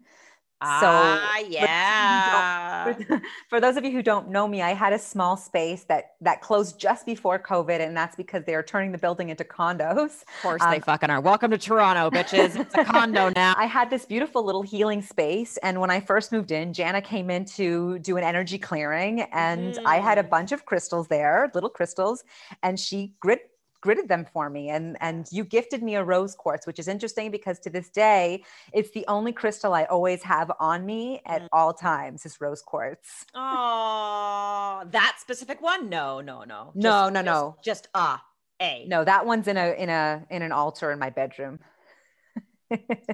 [0.62, 2.95] so ah, yeah.
[2.95, 6.12] For, for, those of you who don't know me, I had a small space that
[6.23, 10.23] that closed just before COVID, and that's because they are turning the building into condos.
[10.23, 11.21] Of course, um, they fucking are.
[11.21, 12.59] Welcome to Toronto, bitches.
[12.59, 13.53] It's a condo now.
[13.59, 17.29] I had this beautiful little healing space, and when I first moved in, Jana came
[17.29, 19.83] in to do an energy clearing, and mm.
[19.85, 20.31] I had a mm.
[20.31, 22.25] bunch of crystals there, little crystals,
[22.62, 23.51] and she grit
[23.83, 27.31] gridded them for me and and you gifted me a rose quartz which is interesting
[27.31, 31.49] because to this day it's the only crystal i always have on me at mm.
[31.53, 33.25] all times is rose quartz.
[33.35, 35.89] Oh that specific one?
[35.89, 36.73] No no no.
[36.75, 37.57] Just, no no no.
[37.62, 38.23] just ah
[38.61, 38.87] a.
[38.89, 41.59] No that one's in a in a in an altar in my bedroom.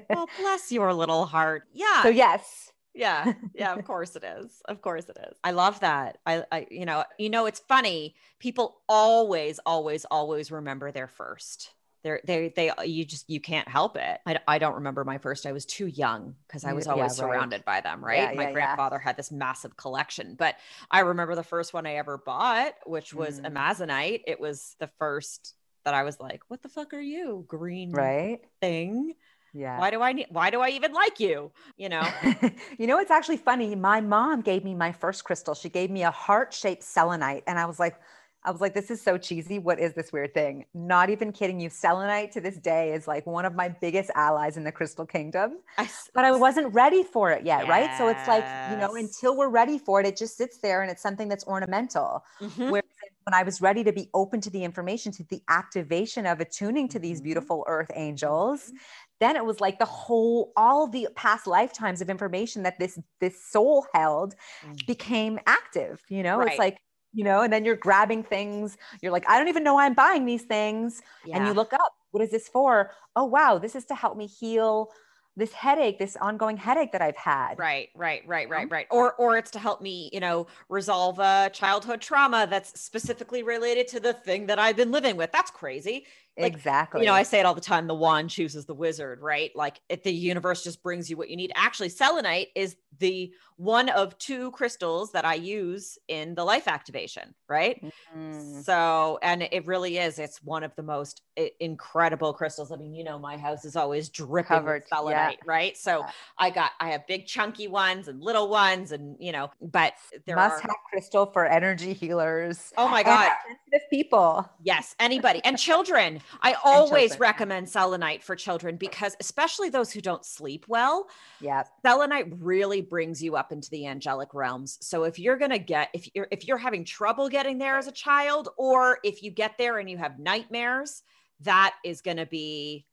[0.08, 1.64] Well bless your little heart.
[1.74, 2.02] Yeah.
[2.02, 3.32] So yes yeah.
[3.54, 4.62] Yeah of course it is.
[4.66, 5.36] Of course it is.
[5.44, 6.18] I love that.
[6.26, 11.70] I, I you know you know it's funny people always always always remember their first.
[12.02, 14.20] They're they they you just you can't help it.
[14.26, 15.46] I, I don't remember my first.
[15.46, 17.32] I was too young because i was always yeah, right.
[17.32, 18.30] surrounded by them right?
[18.30, 20.56] Yeah, my yeah, grandfather had this massive collection but
[20.90, 23.50] i remember the first one i ever bought which was mm.
[23.50, 24.22] amazonite.
[24.26, 28.40] It was the first that i was like what the fuck are you green right.
[28.60, 29.14] thing
[29.54, 29.78] yeah.
[29.78, 31.50] Why do I need why do I even like you?
[31.76, 32.08] You know?
[32.78, 33.74] you know, it's actually funny.
[33.74, 35.54] My mom gave me my first crystal.
[35.54, 37.44] She gave me a heart-shaped selenite.
[37.46, 37.96] And I was like,
[38.44, 39.60] I was like, this is so cheesy.
[39.60, 40.64] What is this weird thing?
[40.74, 41.70] Not even kidding you.
[41.70, 45.58] Selenite to this day is like one of my biggest allies in the crystal kingdom.
[45.78, 47.68] I, but I wasn't ready for it yet, yes.
[47.68, 47.98] right?
[47.98, 50.90] So it's like, you know, until we're ready for it, it just sits there and
[50.90, 52.24] it's something that's ornamental.
[52.40, 52.70] Mm-hmm.
[52.70, 52.84] Whereas
[53.22, 56.88] when I was ready to be open to the information, to the activation of attuning
[56.88, 57.26] to these mm-hmm.
[57.26, 58.76] beautiful earth angels, mm-hmm
[59.22, 63.42] then it was like the whole all the past lifetimes of information that this this
[63.42, 64.34] soul held
[64.66, 64.86] mm.
[64.86, 66.38] became active you know?
[66.38, 66.48] Right.
[66.48, 66.78] it's like
[67.12, 68.76] you know and then you're grabbing things.
[69.00, 71.02] You're like i don't even know why i'm buying these things.
[71.24, 71.36] Yeah.
[71.36, 72.90] and you look up what is this for?
[73.16, 74.90] Oh wow this is to help me heal
[75.34, 77.58] this headache this ongoing headache that i've had.
[77.58, 78.86] Right right right right right.
[78.90, 83.88] Or or it's to help me you know resolve a childhood trauma that's specifically related
[83.88, 85.30] to the thing that i've been living with.
[85.32, 86.06] That's crazy
[86.38, 89.20] like, exactly you know i say it all the time the wand chooses the wizard
[89.20, 93.32] right like if the universe just brings you what you need actually selenite is the
[93.56, 97.80] one of two crystals that I use in the life activation, right?
[98.16, 98.60] Mm-hmm.
[98.62, 101.22] So, and it really is, it's one of the most
[101.60, 102.72] incredible crystals.
[102.72, 104.82] I mean, you know, my house is always dripping Covered.
[104.82, 105.44] with selenite, yeah.
[105.46, 105.76] right?
[105.76, 106.10] So yeah.
[106.38, 109.94] I got, I have big chunky ones and little ones and, you know, but
[110.26, 112.72] there must are, have crystal for energy healers.
[112.76, 113.30] Oh my God.
[113.46, 114.50] Sensitive people.
[114.62, 114.96] Yes.
[114.98, 116.20] Anybody and children.
[116.40, 121.08] I always recommend selenite for children because especially those who don't sleep well.
[121.40, 121.64] Yeah.
[121.82, 124.78] Selenite really brings you up into the angelic realms.
[124.80, 127.92] So if you're to get if you're if you're having trouble getting there as a
[127.92, 131.02] child or if you get there and you have nightmares,
[131.40, 132.86] that is going to be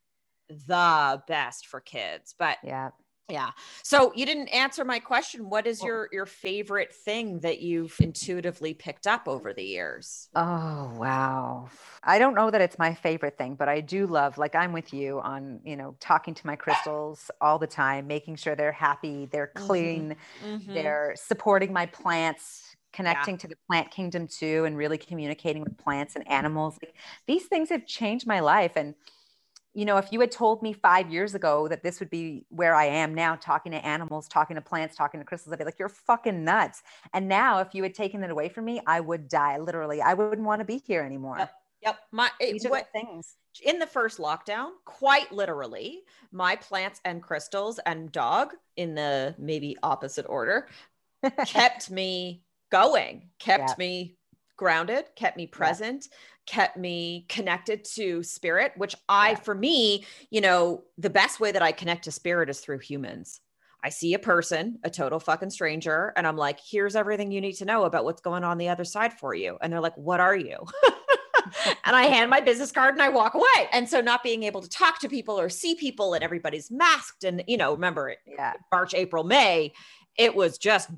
[0.50, 2.36] the best for kids.
[2.38, 2.90] But yeah.
[3.30, 3.52] Yeah.
[3.84, 5.50] So you didn't answer my question.
[5.50, 10.30] What is your your favorite thing that you've intuitively picked up over the years?
[10.36, 11.70] Oh, wow.
[12.04, 14.94] I don't know that it's my favorite thing, but I do love like I'm with
[14.94, 19.28] you on, you know, talking to my crystals all the time, making sure they're happy,
[19.32, 19.68] they're mm-hmm.
[19.68, 20.74] clean, mm-hmm.
[20.74, 23.40] they're supporting my plants, connecting yeah.
[23.40, 26.78] to the plant kingdom too and really communicating with plants and animals.
[26.82, 26.96] Like,
[27.28, 28.96] these things have changed my life and
[29.80, 32.76] you know, if you had told me five years ago that this would be where
[32.76, 35.80] I am now, talking to animals, talking to plants, talking to crystals, I'd be like,
[35.80, 36.84] you're fucking nuts.
[37.14, 39.58] And now, if you had taken it away from me, I would die.
[39.58, 41.38] Literally, I wouldn't want to be here anymore.
[41.40, 41.54] Yep.
[41.84, 42.00] Yep.
[42.12, 43.36] My it, These are what, things.
[43.64, 46.02] in the first lockdown, quite literally,
[46.34, 50.68] my plants and crystals and dog in the maybe opposite order
[51.46, 53.76] kept me going, kept yeah.
[53.78, 54.18] me
[54.60, 56.18] grounded, kept me present, yeah.
[56.54, 59.36] kept me connected to spirit, which I, yeah.
[59.36, 63.40] for me, you know, the best way that I connect to spirit is through humans.
[63.82, 67.54] I see a person, a total fucking stranger, and I'm like, here's everything you need
[67.54, 69.58] to know about what's going on the other side for you.
[69.62, 70.58] And they're like, what are you?
[71.86, 73.70] and I hand my business card and I walk away.
[73.72, 77.24] And so not being able to talk to people or see people and everybody's masked
[77.24, 78.54] and you know, remember yeah.
[78.70, 79.72] March, April, May,
[80.18, 80.90] it was just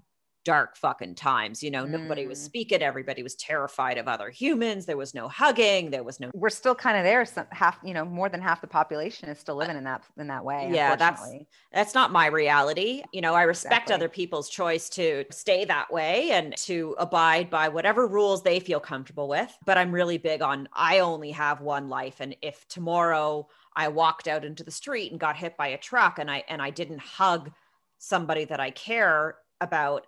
[0.44, 1.62] dark fucking times.
[1.64, 1.92] You know, mm.
[1.92, 2.46] nobody was mm.
[2.46, 2.82] speaking.
[2.82, 4.86] Everybody was terrified of other humans.
[4.86, 5.92] There was no hugging.
[5.92, 6.32] There was no.
[6.34, 7.26] We're still kind of there.
[7.26, 10.28] Some half, you know, more than half the population is still living in that in
[10.28, 10.70] that way.
[10.74, 11.24] Yeah, that's
[11.72, 13.04] that's not my reality.
[13.12, 13.96] You know, I respect exactly.
[13.96, 18.80] other people's choice to stay that way and to abide by whatever rules they feel
[18.80, 19.56] comfortable with.
[19.66, 24.28] But I'm really big on I only have one life, and if tomorrow I walked
[24.28, 27.00] out into the street and got hit by a truck and I and I didn't
[27.00, 27.52] hug
[27.98, 30.08] somebody that I care about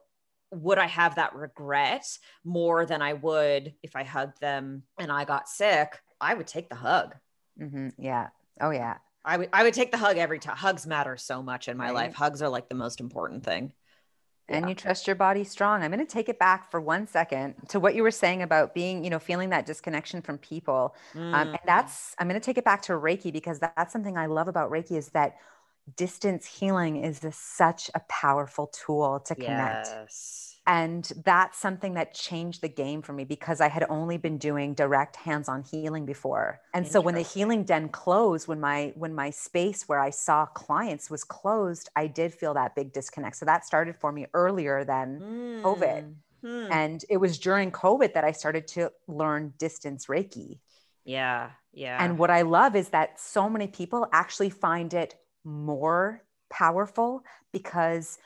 [0.53, 2.05] would I have that regret
[2.43, 5.99] more than I would if I hugged them and I got sick?
[6.21, 7.15] I would take the hug.
[7.59, 7.89] Mm-hmm.
[7.97, 8.29] Yeah.
[8.61, 8.97] Oh yeah.
[9.25, 10.57] I would I would take the hug every time.
[10.57, 11.93] Hugs matter so much in my right.
[11.93, 12.13] life.
[12.13, 13.73] Hugs are like the most important thing.
[14.49, 14.69] And yeah.
[14.69, 15.83] you trust your body strong.
[15.83, 18.73] I'm going to take it back for one second to what you were saying about
[18.73, 20.95] being, you know, feeling that disconnection from people.
[21.13, 21.33] Mm.
[21.33, 24.25] Um, and that's, I'm going to take it back to Reiki because that's something I
[24.25, 25.37] love about Reiki is that
[25.95, 29.87] distance healing is a, such a powerful tool to connect.
[29.87, 34.37] Yes and that's something that changed the game for me because I had only been
[34.37, 36.61] doing direct hands-on healing before.
[36.73, 40.45] And so when the healing den closed, when my when my space where I saw
[40.45, 43.35] clients was closed, I did feel that big disconnect.
[43.35, 45.61] So that started for me earlier than mm.
[45.63, 46.13] COVID.
[46.41, 46.71] Hmm.
[46.71, 50.59] And it was during COVID that I started to learn distance Reiki.
[51.03, 51.51] Yeah.
[51.73, 51.97] Yeah.
[52.03, 58.19] And what I love is that so many people actually find it more powerful because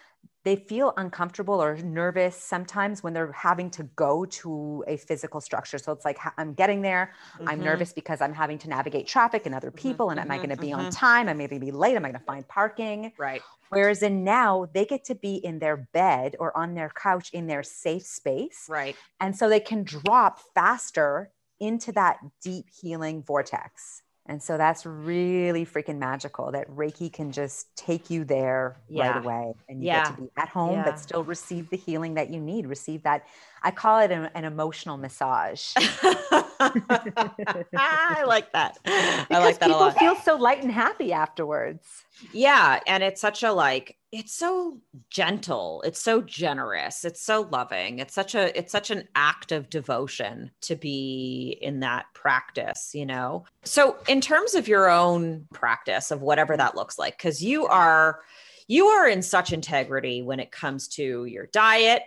[0.43, 5.77] they feel uncomfortable or nervous sometimes when they're having to go to a physical structure.
[5.77, 7.13] So it's like, I'm getting there.
[7.35, 7.49] Mm-hmm.
[7.49, 10.07] I'm nervous because I'm having to navigate traffic and other mm-hmm, people.
[10.07, 10.19] Mm-hmm.
[10.19, 10.85] And am I going to be mm-hmm.
[10.85, 11.27] on time?
[11.27, 11.97] Am I going to be late?
[11.97, 13.11] Am I going to find parking?
[13.17, 13.41] Right.
[13.69, 17.47] Whereas in now, they get to be in their bed or on their couch in
[17.47, 18.67] their safe space.
[18.69, 18.95] Right.
[19.19, 24.01] And so they can drop faster into that deep healing vortex.
[24.27, 29.07] And so that's really freaking magical that Reiki can just take you there yeah.
[29.07, 30.03] right away and you yeah.
[30.03, 30.83] get to be at home, yeah.
[30.83, 32.67] but still receive the healing that you need.
[32.67, 33.25] Receive that.
[33.63, 35.71] I call it an, an emotional massage.
[35.77, 38.77] I like that.
[38.83, 39.91] Because I like that a lot.
[39.91, 41.87] people feel so light and happy afterwards.
[42.33, 42.79] Yeah.
[42.85, 45.81] And it's such a like, it's so gentle.
[45.85, 47.03] It's so generous.
[47.03, 47.99] It's so loving.
[47.99, 53.05] It's such a it's such an act of devotion to be in that practice you
[53.05, 53.45] know?
[53.63, 58.21] So in terms of your own practice of whatever that looks like cuz you are
[58.67, 62.03] you are in such integrity when it comes to your diet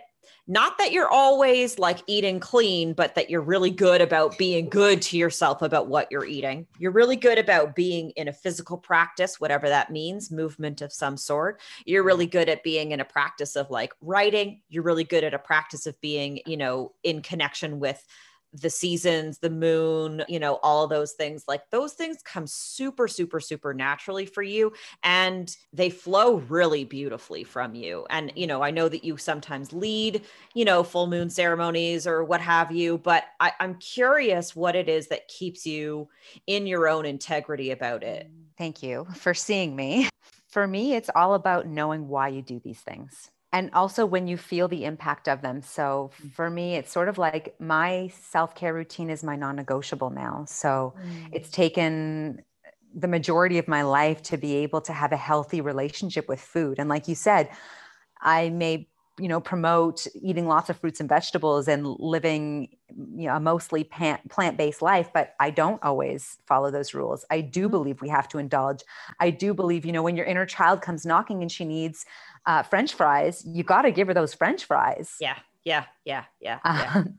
[0.47, 5.01] not that you're always like eating clean, but that you're really good about being good
[5.03, 6.65] to yourself about what you're eating.
[6.79, 11.15] You're really good about being in a physical practice, whatever that means, movement of some
[11.15, 11.61] sort.
[11.85, 14.61] You're really good at being in a practice of like writing.
[14.69, 18.05] You're really good at a practice of being, you know, in connection with
[18.53, 23.39] the seasons, the moon, you know, all those things, like those things come super, super,
[23.39, 24.73] super naturally for you.
[25.03, 28.05] And they flow really beautifully from you.
[28.09, 32.23] And, you know, I know that you sometimes lead, you know, full moon ceremonies or
[32.23, 36.09] what have you, but I, I'm curious what it is that keeps you
[36.47, 38.29] in your own integrity about it.
[38.57, 40.09] Thank you for seeing me.
[40.49, 44.37] For me, it's all about knowing why you do these things and also when you
[44.37, 45.61] feel the impact of them.
[45.61, 46.33] So mm.
[46.33, 50.45] for me, it's sort of like my self care routine is my non negotiable now.
[50.47, 51.29] So mm.
[51.31, 52.41] it's taken
[52.93, 56.77] the majority of my life to be able to have a healthy relationship with food.
[56.77, 57.49] And like you said,
[58.21, 58.87] I may
[59.19, 63.83] you know promote eating lots of fruits and vegetables and living you know a mostly
[63.83, 67.71] plant-based life but i don't always follow those rules i do mm.
[67.71, 68.81] believe we have to indulge
[69.19, 72.05] i do believe you know when your inner child comes knocking and she needs
[72.45, 75.15] uh, French fries, you got to give her those French fries.
[75.19, 76.59] Yeah, yeah, yeah, yeah.
[76.65, 76.91] yeah.
[76.95, 77.17] Um,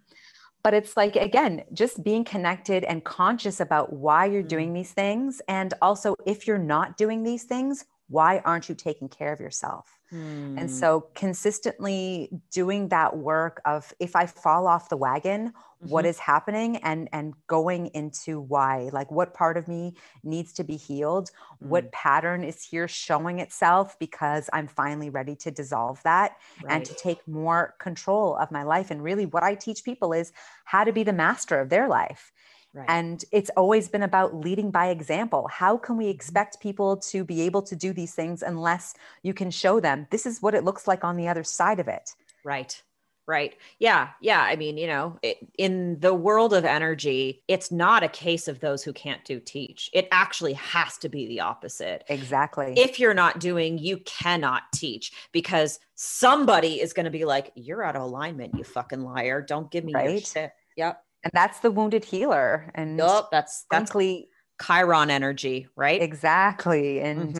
[0.63, 4.49] but it's like again just being connected and conscious about why you're mm-hmm.
[4.49, 9.09] doing these things and also if you're not doing these things why aren't you taking
[9.09, 10.67] care of yourself and hmm.
[10.67, 15.89] so consistently doing that work of if I fall off the wagon, mm-hmm.
[15.89, 20.65] what is happening and and going into why, like what part of me needs to
[20.65, 21.69] be healed, mm.
[21.69, 26.75] what pattern is here showing itself because I'm finally ready to dissolve that right.
[26.75, 28.91] and to take more control of my life.
[28.91, 30.33] And really what I teach people is
[30.65, 32.33] how to be the master of their life
[32.75, 32.87] Right.
[32.89, 35.49] And it's always been about leading by example.
[35.51, 36.13] How can we mm-hmm.
[36.13, 40.25] expect people to be able to do these things unless you can show them this
[40.25, 42.15] is what it looks like on the other side of it?
[42.45, 42.83] Right.
[43.25, 43.55] Right.
[43.79, 44.09] Yeah.
[44.21, 44.41] Yeah.
[44.41, 48.59] I mean, you know, it, in the world of energy, it's not a case of
[48.59, 49.91] those who can't do teach.
[49.93, 52.03] It actually has to be the opposite.
[52.09, 52.75] Exactly.
[52.77, 57.85] If you're not doing, you cannot teach because somebody is going to be like, you're
[57.85, 59.41] out of alignment, you fucking liar.
[59.41, 60.11] Don't give me right?
[60.11, 60.51] your shit.
[60.77, 61.01] Yep.
[61.25, 62.71] And that's the wounded healer.
[62.75, 63.93] And yep, that's that's
[64.65, 66.01] Chiron energy, right?
[66.01, 67.01] Exactly.
[67.01, 67.37] And mm-hmm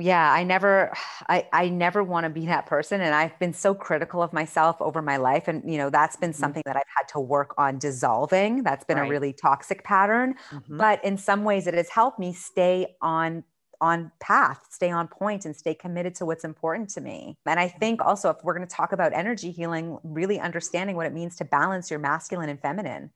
[0.00, 0.92] yeah i never
[1.28, 4.76] i i never want to be that person and i've been so critical of myself
[4.80, 6.40] over my life and you know that's been mm-hmm.
[6.40, 9.06] something that i've had to work on dissolving that's been right.
[9.06, 10.76] a really toxic pattern mm-hmm.
[10.76, 13.42] but in some ways it has helped me stay on
[13.80, 17.68] on path stay on point and stay committed to what's important to me and i
[17.68, 21.36] think also if we're going to talk about energy healing really understanding what it means
[21.36, 23.10] to balance your masculine and feminine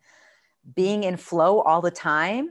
[0.75, 2.51] being in flow all the time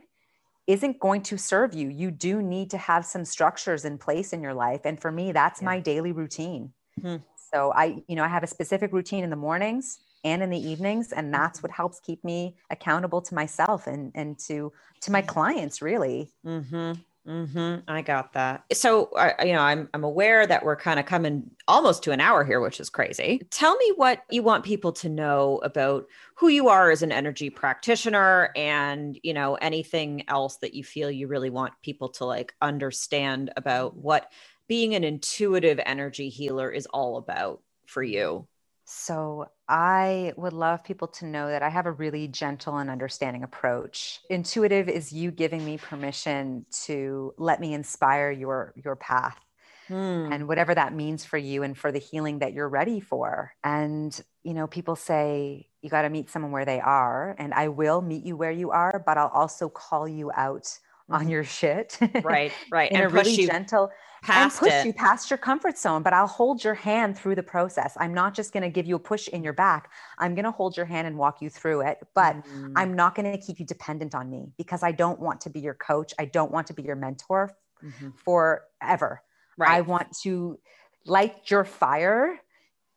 [0.67, 1.89] isn't going to serve you.
[1.89, 4.81] You do need to have some structures in place in your life.
[4.85, 5.65] And for me, that's yeah.
[5.65, 6.71] my daily routine.
[7.01, 7.17] Hmm.
[7.53, 10.59] So I, you know, I have a specific routine in the mornings and in the
[10.59, 11.11] evenings.
[11.11, 11.67] And that's mm-hmm.
[11.67, 16.29] what helps keep me accountable to myself and, and to, to my clients really.
[16.45, 16.93] Mm-hmm.
[17.27, 17.81] Mm-hmm.
[17.87, 18.63] I got that.
[18.73, 22.19] So, I, you know, I'm I'm aware that we're kind of coming almost to an
[22.19, 23.41] hour here, which is crazy.
[23.51, 27.51] Tell me what you want people to know about who you are as an energy
[27.51, 32.55] practitioner, and you know anything else that you feel you really want people to like
[32.59, 34.31] understand about what
[34.67, 38.47] being an intuitive energy healer is all about for you.
[38.93, 43.41] So, I would love people to know that I have a really gentle and understanding
[43.41, 44.19] approach.
[44.29, 49.39] Intuitive is you giving me permission to let me inspire your your path.
[49.87, 50.33] Hmm.
[50.33, 53.53] And whatever that means for you and for the healing that you're ready for.
[53.63, 57.33] And, you know, people say you got to meet someone where they are.
[57.39, 60.67] And I will meet you where you are, but I'll also call you out.
[61.11, 61.97] On your shit.
[62.23, 62.91] Right, right.
[62.91, 63.91] And a really gentle,
[64.27, 64.85] and push it.
[64.85, 68.33] you past your comfort zone but i'll hold your hand through the process i'm not
[68.33, 69.89] just going to give you a push in your back
[70.19, 72.71] i'm going to hold your hand and walk you through it but mm.
[72.75, 75.59] i'm not going to keep you dependent on me because i don't want to be
[75.59, 77.51] your coach i don't want to be your mentor
[77.83, 78.09] mm-hmm.
[78.23, 79.21] forever
[79.57, 79.71] right.
[79.71, 80.57] i want to
[81.05, 82.39] light your fire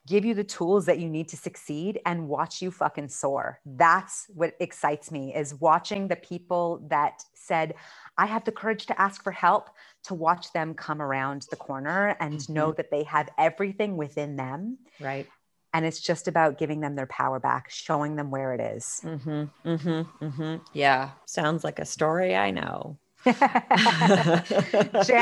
[0.06, 4.26] give you the tools that you need to succeed and watch you fucking soar that's
[4.34, 7.74] what excites me is watching the people that said
[8.16, 9.70] I have the courage to ask for help,
[10.04, 12.52] to watch them come around the corner and mm-hmm.
[12.52, 14.78] know that they have everything within them.
[15.00, 15.26] Right.
[15.72, 19.00] And it's just about giving them their power back, showing them where it is.
[19.02, 20.56] Mm-hmm, mm-hmm, mm-hmm.
[20.72, 21.10] Yeah.
[21.26, 22.98] Sounds like a story I know.
[23.24, 23.40] Jan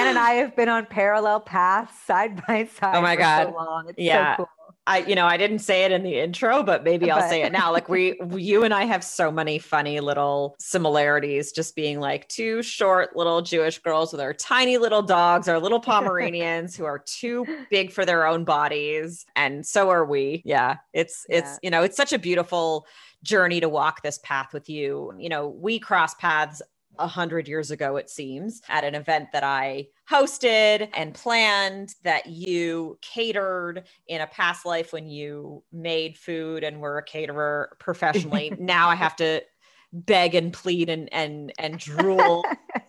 [0.09, 2.97] and I have been on parallel paths side by side.
[2.97, 3.47] Oh my God.
[3.47, 3.89] So long.
[3.89, 4.37] It's yeah.
[4.37, 4.49] So cool.
[4.87, 7.29] I, you know, I didn't say it in the intro, but maybe I'll but.
[7.29, 7.73] say it now.
[7.73, 12.63] Like we, you and I have so many funny little similarities, just being like two
[12.63, 17.47] short little Jewish girls with our tiny little dogs, our little Pomeranians who are too
[17.71, 19.25] big for their own bodies.
[19.37, 20.43] And so are we.
[20.45, 20.79] Yeah.
[20.93, 21.39] It's, yeah.
[21.39, 22.87] it's, you know, it's such a beautiful
[23.23, 25.13] journey to walk this path with you.
[25.17, 26.61] You know, we cross paths
[26.99, 32.27] a hundred years ago, it seems, at an event that I hosted and planned that
[32.27, 38.53] you catered in a past life when you made food and were a caterer professionally.
[38.59, 39.43] now I have to
[39.93, 42.45] beg and plead and and and drool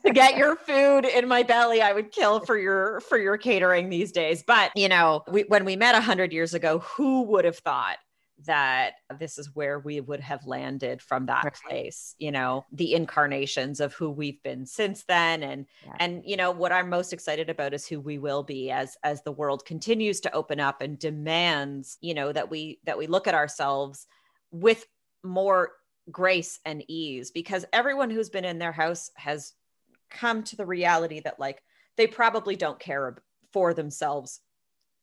[0.06, 3.90] to get your food in my belly i would kill for your for your catering
[3.90, 7.58] these days but you know we, when we met 100 years ago who would have
[7.58, 7.98] thought
[8.46, 11.54] that this is where we would have landed from that right.
[11.68, 15.94] place you know the incarnations of who we've been since then and yeah.
[16.00, 19.22] and you know what i'm most excited about is who we will be as as
[19.24, 23.28] the world continues to open up and demands you know that we that we look
[23.28, 24.08] at ourselves
[24.52, 24.86] with
[25.24, 25.72] more
[26.12, 29.54] grace and ease because everyone who's been in their house has
[30.10, 31.64] come to the reality that like
[31.96, 33.18] they probably don't care
[33.52, 34.42] for themselves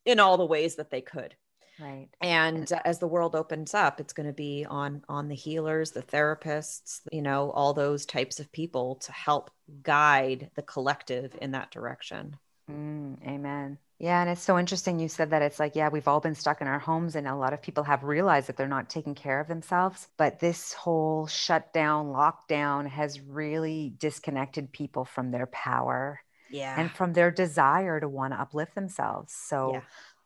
[0.04, 1.34] in all the ways that they could
[1.80, 2.08] Right.
[2.20, 6.02] And as the world opens up, it's going to be on on the healers, the
[6.02, 9.50] therapists, you know, all those types of people to help
[9.82, 12.36] guide the collective in that direction.
[12.70, 13.78] Mm, amen.
[13.98, 16.62] Yeah, and it's so interesting you said that it's like, yeah, we've all been stuck
[16.62, 19.40] in our homes and a lot of people have realized that they're not taking care
[19.40, 26.20] of themselves, but this whole shutdown, lockdown has really disconnected people from their power.
[26.52, 26.80] Yeah.
[26.80, 29.32] And from their desire to want to uplift themselves.
[29.32, 29.80] So yeah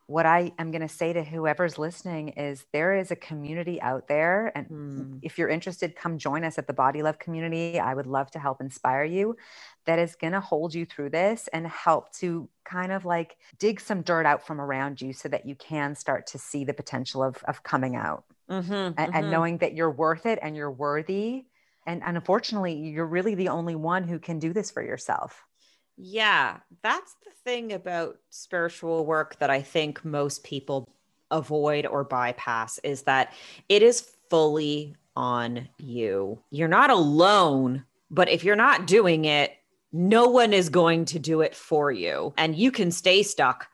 [0.07, 4.07] what I am going to say to whoever's listening is there is a community out
[4.07, 4.53] there.
[4.55, 5.19] And mm.
[5.23, 7.81] if you're interested, come join us at the Body Love community.
[7.81, 9.37] I would love to help inspire you
[9.87, 13.81] that is going to hold you through this and help to kind of like dig
[13.81, 17.23] some dirt out from around you so that you can start to see the potential
[17.23, 19.11] of, of coming out mm-hmm, and, mm-hmm.
[19.15, 21.45] and knowing that you're worth it and you're worthy
[21.87, 25.45] and, and unfortunately you're really the only one who can do this for yourself
[25.97, 30.89] yeah that's the thing about spiritual work that i think most people
[31.31, 33.33] avoid or bypass is that
[33.69, 36.41] it is fully on you.
[36.51, 39.53] You're not alone but if you're not doing it
[39.93, 42.35] no one is going to do it for you.
[42.37, 43.69] And you can stay stuck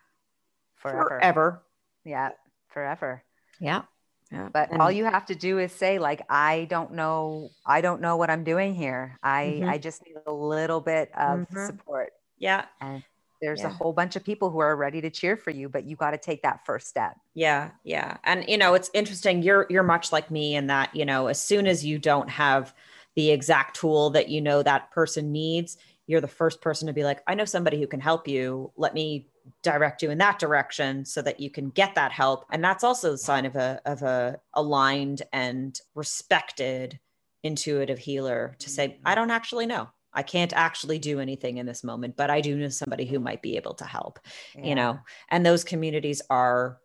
[0.76, 1.08] forever.
[1.08, 1.62] forever.
[2.04, 2.30] Yeah
[2.68, 3.22] forever.
[3.58, 3.82] Yeah
[4.30, 4.48] yeah.
[4.52, 8.00] But and all you have to do is say, like, I don't know, I don't
[8.00, 9.18] know what I'm doing here.
[9.22, 9.70] I mm-hmm.
[9.70, 11.66] I just need a little bit of mm-hmm.
[11.66, 12.12] support.
[12.38, 12.66] Yeah.
[12.80, 13.02] And
[13.42, 13.68] there's yeah.
[13.68, 16.12] a whole bunch of people who are ready to cheer for you, but you got
[16.12, 17.16] to take that first step.
[17.34, 17.70] Yeah.
[17.84, 18.18] Yeah.
[18.22, 19.42] And you know, it's interesting.
[19.42, 22.72] You're you're much like me in that, you know, as soon as you don't have
[23.16, 25.76] the exact tool that you know that person needs,
[26.06, 28.72] you're the first person to be like, I know somebody who can help you.
[28.76, 29.29] Let me
[29.62, 32.44] direct you in that direction so that you can get that help.
[32.50, 36.98] And that's also the sign of a of a aligned and respected
[37.42, 39.02] intuitive healer to say mm-hmm.
[39.06, 39.88] i don't actually know.
[40.12, 43.42] I can't actually do anything in this moment but i do know somebody who might
[43.42, 44.18] be able to help
[44.56, 44.66] yeah.
[44.66, 44.98] you know?
[45.30, 46.78] And those communities are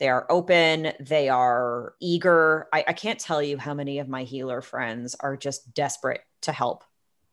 [0.00, 2.66] they are open they are eager.
[2.72, 6.52] I, I can't tell you how many of my healer friends are just desperate to
[6.52, 6.84] help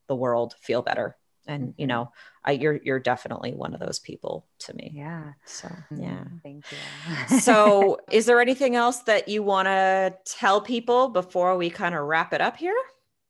[0.07, 1.17] the world feel better
[1.47, 1.89] and you mm-hmm.
[1.89, 2.11] know
[2.43, 4.91] I, you're you're definitely one of those people to me.
[4.93, 5.33] Yeah.
[5.45, 6.23] So yeah.
[6.43, 7.39] Thank you.
[7.39, 12.05] So is there anything else that you want to tell people before we kind of
[12.05, 12.75] wrap it up here?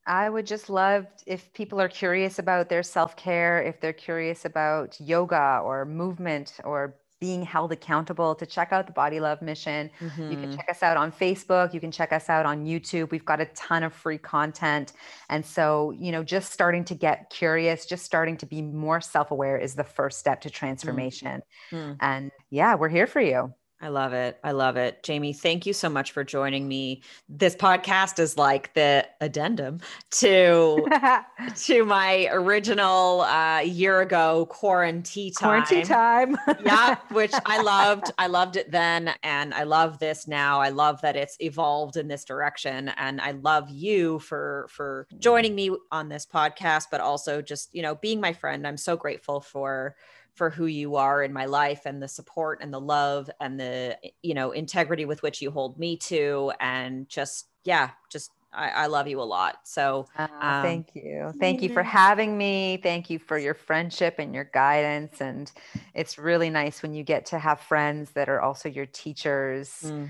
[0.08, 4.46] I would just love if people are curious about their self care, if they're curious
[4.46, 9.92] about yoga or movement or being held accountable to check out the Body Love Mission.
[10.00, 10.22] Mm-hmm.
[10.24, 10.56] You can mm-hmm.
[10.56, 11.72] check us out on Facebook.
[11.72, 13.12] You can check us out on YouTube.
[13.12, 14.94] We've got a ton of free content.
[15.30, 19.30] And so, you know, just starting to get curious, just starting to be more self
[19.30, 21.44] aware is the first step to transformation.
[21.72, 21.94] Mm-hmm.
[22.02, 23.54] And yeah, we're here for you.
[23.84, 24.38] I love it.
[24.44, 25.02] I love it.
[25.02, 27.02] Jamie, thank you so much for joining me.
[27.28, 29.80] This podcast is like the addendum
[30.12, 30.88] to
[31.56, 35.64] to my original uh year ago quarantine time.
[35.64, 36.38] Quarantine time.
[36.64, 38.12] yeah, which I loved.
[38.20, 40.62] I loved it then and I love this now.
[40.62, 45.56] I love that it's evolved in this direction and I love you for for joining
[45.56, 48.68] me on this podcast but also just, you know, being my friend.
[48.68, 49.96] I'm so grateful for
[50.36, 53.98] for who you are in my life and the support and the love and the
[54.22, 58.86] you know integrity with which you hold me to and just yeah just I, I
[58.88, 59.60] love you a lot.
[59.64, 61.34] So uh, um, thank you.
[61.40, 62.80] Thank you for having me.
[62.84, 65.22] Thank you for your friendship and your guidance.
[65.22, 65.50] And
[65.94, 69.84] it's really nice when you get to have friends that are also your teachers.
[69.86, 70.10] Mm.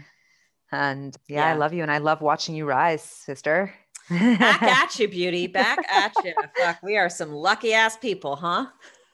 [0.72, 1.84] And yeah, yeah, I love you.
[1.84, 3.74] And I love watching you rise, sister.
[4.10, 5.48] Back at you, beauty.
[5.48, 6.34] Back at you.
[6.58, 8.68] Fuck, we are some lucky ass people, huh?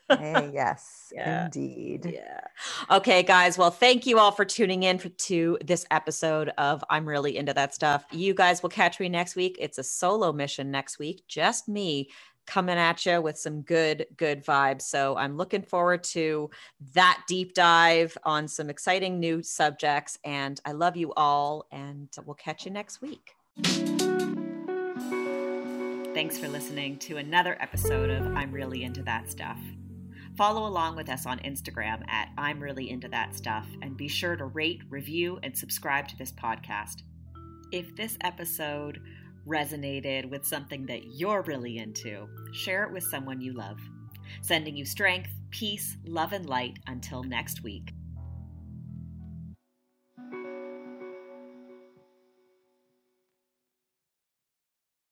[0.10, 1.46] Hey, yes, yeah.
[1.46, 2.12] indeed.
[2.14, 2.42] Yeah.
[2.90, 3.58] Okay, guys.
[3.58, 7.54] Well, thank you all for tuning in for, to this episode of I'm Really Into
[7.54, 8.06] That Stuff.
[8.12, 9.58] You guys will catch me next week.
[9.60, 12.10] It's a solo mission next week, just me
[12.48, 14.84] coming at you with some good, good vibes.
[14.84, 16.50] So I'm looking forward to
[16.94, 20.18] that deep dive on some exciting new subjects.
[20.24, 23.36] And I love you all, and we'll catch you next week.
[26.14, 29.60] Thanks for listening to another episode of I'm Really Into That Stuff.
[30.38, 34.36] Follow along with us on Instagram at I'm Really Into That Stuff and be sure
[34.36, 37.02] to rate, review, and subscribe to this podcast.
[37.72, 39.02] If this episode
[39.48, 43.80] resonated with something that you're really into, share it with someone you love.
[44.44, 47.94] Sending you strength, peace, love, and light until next week.